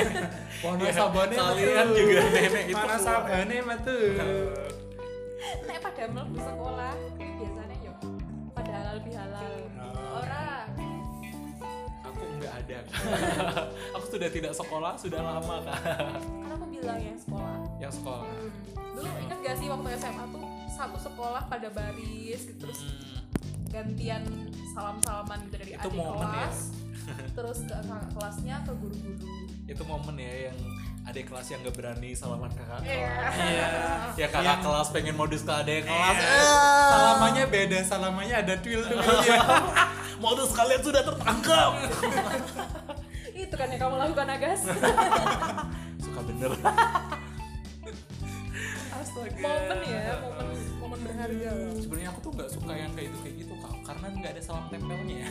[0.62, 3.02] Pohon Ya, sabane kalian juga nenek itu Mana keluar.
[3.02, 4.06] sabane mah tuh.
[5.68, 7.94] nek pada mlebu sekolah itu biasanya yo
[8.52, 10.16] pada halal bihalal Oh.
[10.16, 10.46] ora
[12.04, 12.78] Aku nggak ada.
[13.92, 18.22] aku sudah tidak sekolah sudah lama kan aku bilang ya sekolah Yang sekolah.
[18.24, 18.50] Hmm.
[18.94, 20.44] dulu ingat gak sih waktu SMA tuh
[20.76, 23.24] satu sekolah pada baris gitu, terus Hmm.
[23.66, 24.22] gantian
[24.70, 26.24] salam-salaman gitu dari Itu adik momen ya.
[26.44, 26.58] kelas
[27.36, 29.16] terus ke kakak kelasnya ke guru-guru
[29.64, 30.58] Itu momen ya yang
[31.04, 32.88] adik kelas yang nggak berani salaman kakak kelas.
[32.88, 33.14] Iya.
[33.32, 33.68] Iya.
[34.20, 36.16] Ya kakak Yang- kelas pengen modus ke adik kelas.
[36.16, 36.42] Iya.
[36.86, 38.98] Salamannya beda, salamannya ada twil tuh.
[39.22, 39.40] Iya.
[40.16, 41.70] Modus kalian sudah tertangkap.
[43.36, 44.60] itu kan yang kamu lakukan Agas
[46.00, 46.50] Suka bener.
[48.88, 49.36] Astaga.
[49.36, 50.55] momen ya momen
[51.24, 54.42] loh Sebenarnya aku tuh nggak suka yang kayak itu kayak gitu kak, karena nggak ada
[54.42, 55.24] salam tempelnya.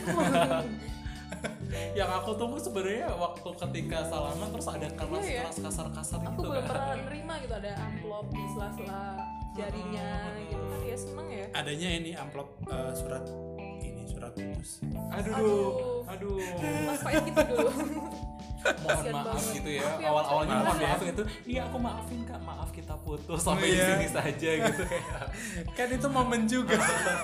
[1.98, 5.42] yang aku tunggu sebenarnya waktu ketika salaman terus ada keras Iya, ya.
[5.42, 6.68] keras kasar kasar aku gitu belum kan.
[6.70, 9.02] pernah nerima gitu ada amplop di sela-sela
[9.52, 10.10] jarinya
[10.46, 13.24] gitu kan ya seneng ya Adanya ini amplop ini surat
[14.36, 14.70] putus.
[15.10, 16.36] Aduh, aduh.
[16.84, 17.70] mas gitu dulu
[18.66, 19.54] mohon Kasian maaf banget.
[19.54, 19.82] gitu ya.
[19.86, 20.88] Maaf ya, Awal awalnya maaf mohon ya.
[20.88, 21.22] maaf itu.
[21.46, 23.86] Iya aku maafin kak, maaf kita putus sampai Oh, di iya.
[23.88, 25.02] sini saja gitu ya.
[25.70, 26.74] Kan itu momen juga.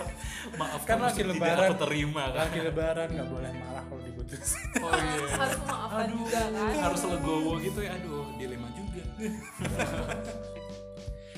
[0.61, 1.67] Maaf Kan kamu lagi tidak lebaran.
[1.67, 2.47] aku terima kan.
[2.47, 4.49] Lagi lebaran nggak boleh marah kalau diputus.
[4.83, 5.27] Oh iya.
[5.33, 7.91] harus memaafkan Aduh, juga kan harus legowo gitu ya.
[7.93, 9.03] Aduh, dilema juga.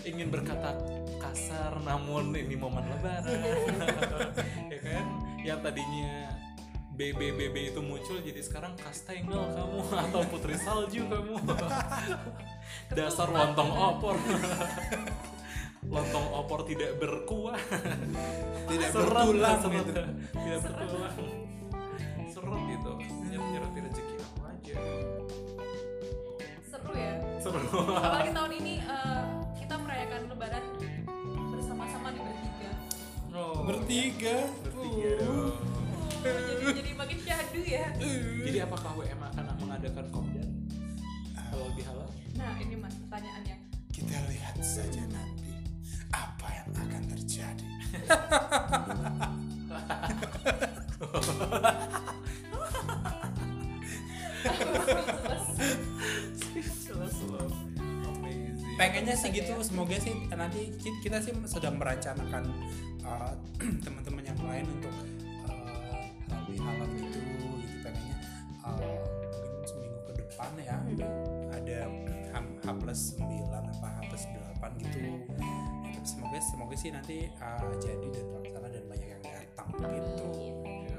[0.05, 0.77] Ingin berkata
[1.17, 3.25] kasar namun ini momen lebaran.
[4.73, 5.07] ya kan?
[5.41, 6.13] Yang tadinya
[6.95, 11.35] BB-BB itu muncul jadi sekarang kastengel kamu atau putri salju kamu.
[12.97, 14.15] Dasar lontong opor.
[15.85, 17.59] lontong opor tidak berkuah.
[18.69, 19.75] Tidak Seret, bertulang seret.
[19.75, 19.93] gitu.
[20.33, 21.15] Tidak bertulang.
[22.29, 22.91] Seret gitu.
[23.33, 24.77] Nyeret-nyereti rezeki aku aja.
[26.65, 27.61] seru ya Seru.
[27.95, 29.03] apalagi tahun ini kita
[30.15, 30.65] merayakan lebaran
[31.51, 32.71] bersama-sama di bertiga
[33.35, 33.67] Oh.
[33.67, 34.47] Bertiga.
[34.63, 35.19] Bertiga Uh.
[35.19, 35.59] dong.
[36.25, 37.85] Oh, jadi jadi makin syahdu ya
[38.47, 40.47] Jadi apakah WM akan mengadakan kopdar?
[41.35, 42.07] Kalau lebih halal?
[42.35, 43.61] nah ini mas pertanyaan yang
[43.91, 45.51] Kita lihat saja nanti
[46.15, 47.69] apa yang akan terjadi.
[58.85, 62.45] Pengennya sih gitu, semoga sih nanti ki- kita sih sedang merencanakan
[63.01, 63.33] uh,
[63.85, 64.93] teman-teman yang lain untuk
[65.49, 67.49] uh, halal halal gitu, gitu
[67.81, 68.17] pengennya
[68.61, 69.31] uh, mungkin
[69.65, 70.77] seminggu ke depan ya
[71.57, 71.79] ada
[72.35, 73.25] H, plus 9
[73.57, 74.25] apa H plus
[74.61, 74.99] 8 gitu.
[75.01, 80.25] Ya, semoga semoga sih nanti uh, jadi dan terlaksana dan banyak yang datang gitu.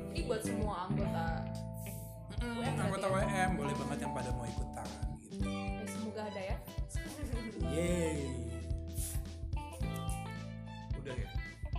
[0.10, 1.26] ini buat semua anggota
[2.46, 4.88] Anggota berarti WM boleh banget yang pada mau ikutan
[5.30, 5.46] gitu.
[5.46, 5.82] ya?
[5.82, 6.58] Eh, semoga ada ya
[7.68, 8.18] Yeay.
[10.96, 11.30] Udah ya.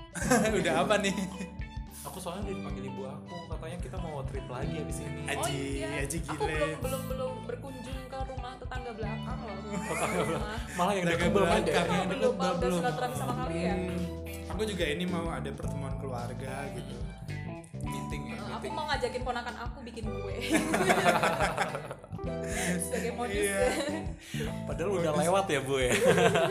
[0.59, 1.17] Udah apa nih?
[2.07, 5.27] Aku soalnya udah dipanggil ibu aku, katanya kita mau trip lagi abis ini.
[5.27, 6.55] Aji, oh iya aji aku gile.
[6.55, 9.59] belum belum belum berkunjung ke rumah tetangga belakang loh
[10.31, 10.59] Rumah.
[10.73, 11.61] Malah yang dekat belum ada.
[11.61, 11.83] belakang.
[11.85, 12.79] Oh, yang belum udah belum.
[12.79, 16.97] silaturahmi sama kalian Hmm, Aku juga ini mau ada pertemuan keluarga gitu.
[17.77, 18.73] Meeting ya, Eh, aku meeting.
[18.73, 20.37] mau ngajakin ponakan aku bikin kue
[22.79, 23.63] sebagai modus Iya.
[24.65, 25.93] Padahal udah lewat ya bu ya.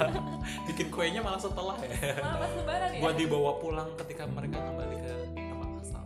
[0.68, 2.16] Bikin kuenya malah setelah ya.
[2.18, 6.04] malah pas lebaran ya Buat dibawa pulang ketika mereka kembali ke tempat asal.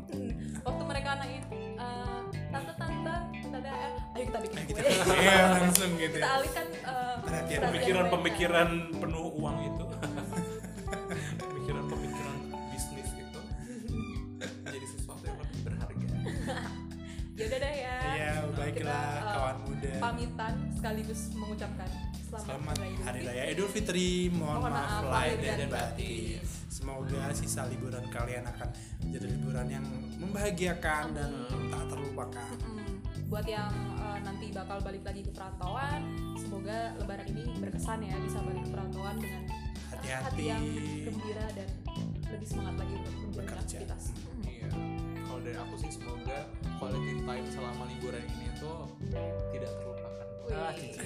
[0.59, 3.13] waktu mereka nanya eh, tante tante
[3.43, 6.15] tante eh, ayo kita bikin kue kita iya langsung gitu.
[6.15, 9.85] kita alihkan eh, Perhatian perhatian Pemikiran-pemikiran penuh uang itu.
[18.69, 19.91] Baiklah Kita, eh, kawan muda.
[19.99, 21.89] pamitan sekaligus mengucapkan
[22.21, 23.19] selamat, Selamat Hari.
[23.25, 24.29] Raya Idul Fitri.
[24.29, 26.37] Mohon Mohon maaf lahir dan dan batin.
[26.69, 28.69] Semoga sisa liburan kalian akan
[29.01, 31.31] menjadi liburan yang membahagiakan dan
[31.67, 32.53] tak terlupakan.
[32.61, 32.93] Mm,
[33.25, 36.01] buat yang eh, nanti bakal balik lagi ke perantauan
[36.35, 39.57] semoga lebaran ini berkesan ya bisa balik ke perantauan dengan eh,
[39.89, 40.23] Hati-hati.
[40.23, 40.63] hati yang
[41.03, 41.67] gembira dan
[42.29, 43.65] lebih semangat lagi untuk menjalani Bekerja.
[43.65, 44.45] aktivitas Mm.
[44.45, 44.67] Iya.
[45.29, 46.39] Kalau dari aku sih semoga
[46.75, 48.89] quality time selama liburan ini tuh
[49.51, 50.25] tidak terlupakan.
[50.49, 51.05] Ah, cici.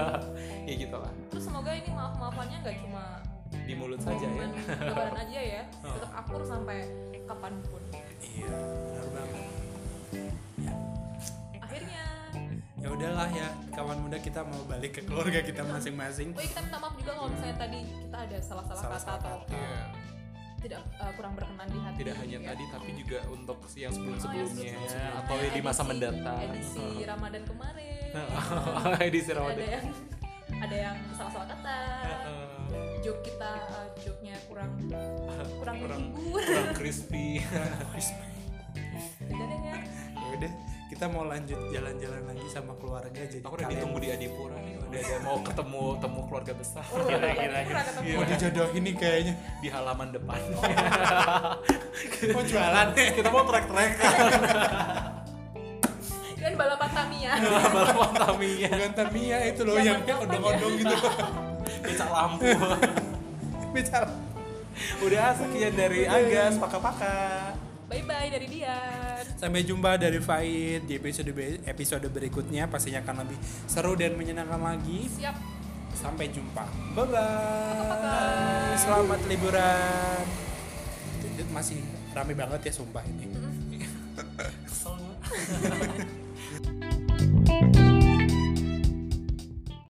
[0.68, 1.08] ya gitu lah.
[1.26, 3.16] terus semoga ini maaf maafannya nggak cuma
[3.56, 4.44] Di mulut saja ya.
[4.78, 6.84] lebaran aja ya tetap akur sampai
[7.24, 7.80] kapan pun
[8.20, 9.44] Iya, benar banget.
[10.60, 10.72] Ya.
[11.58, 12.04] akhirnya
[12.76, 16.60] ya udahlah ya kawan muda kita mau balik ke keluarga kita masing-masing Oh iya kita
[16.62, 19.36] minta maaf juga kalau misalnya tadi kita ada salah-salah kata atau.
[19.48, 19.80] Iya.
[20.64, 21.96] Tidak uh, kurang berkenan di hati.
[22.00, 22.46] tidak hanya ya.
[22.56, 25.20] tadi tapi juga untuk yang Oh, sebelum-sebelumnya sebelum-sebelumnya.
[25.20, 28.10] atau di masa mendatang Edisi Ramadan kemarin.
[29.08, 29.86] edisi ada Ramadan yang
[30.54, 31.78] ada yang salah-salah kata.
[33.04, 34.70] Joke kita uh, joke-nya kurang
[35.60, 36.02] kurang kurang
[36.32, 37.42] kurang crispy
[39.24, 39.76] Udah deh ya.
[40.16, 40.52] ya udah
[40.94, 45.00] kita mau lanjut jalan-jalan lagi sama keluarga jadi aku udah ditunggu di Adipura nih udah
[45.02, 46.86] ada mau ketemu temu keluarga besar.
[46.94, 49.34] Oh, Gila, iya, iya, mau dijodohin nih kayaknya.
[49.58, 50.38] Di halaman depan.
[52.34, 52.86] Mau jualan.
[52.94, 53.90] Kita mau trek-trek.
[56.38, 57.32] Kan balapan Tamiya.
[57.74, 60.96] balapan Tamiya bukan Tamiya itu loh yang kayak odong-odong gitu.
[61.82, 62.46] Becak lampu.
[63.74, 64.08] Bicara
[65.02, 67.54] udah sekian dari Agas paka-paka
[67.84, 69.24] Bye bye dari Dian.
[69.36, 71.30] Sampai jumpa dari Faid di episode
[71.68, 75.04] episode berikutnya pastinya akan lebih seru dan menyenangkan lagi.
[75.08, 75.36] Siap.
[75.92, 76.64] Sampai jumpa.
[76.96, 78.74] Bye bye.
[78.80, 80.24] Selamat liburan.
[81.52, 81.78] Masih
[82.16, 83.30] rame banget ya sumpah ini.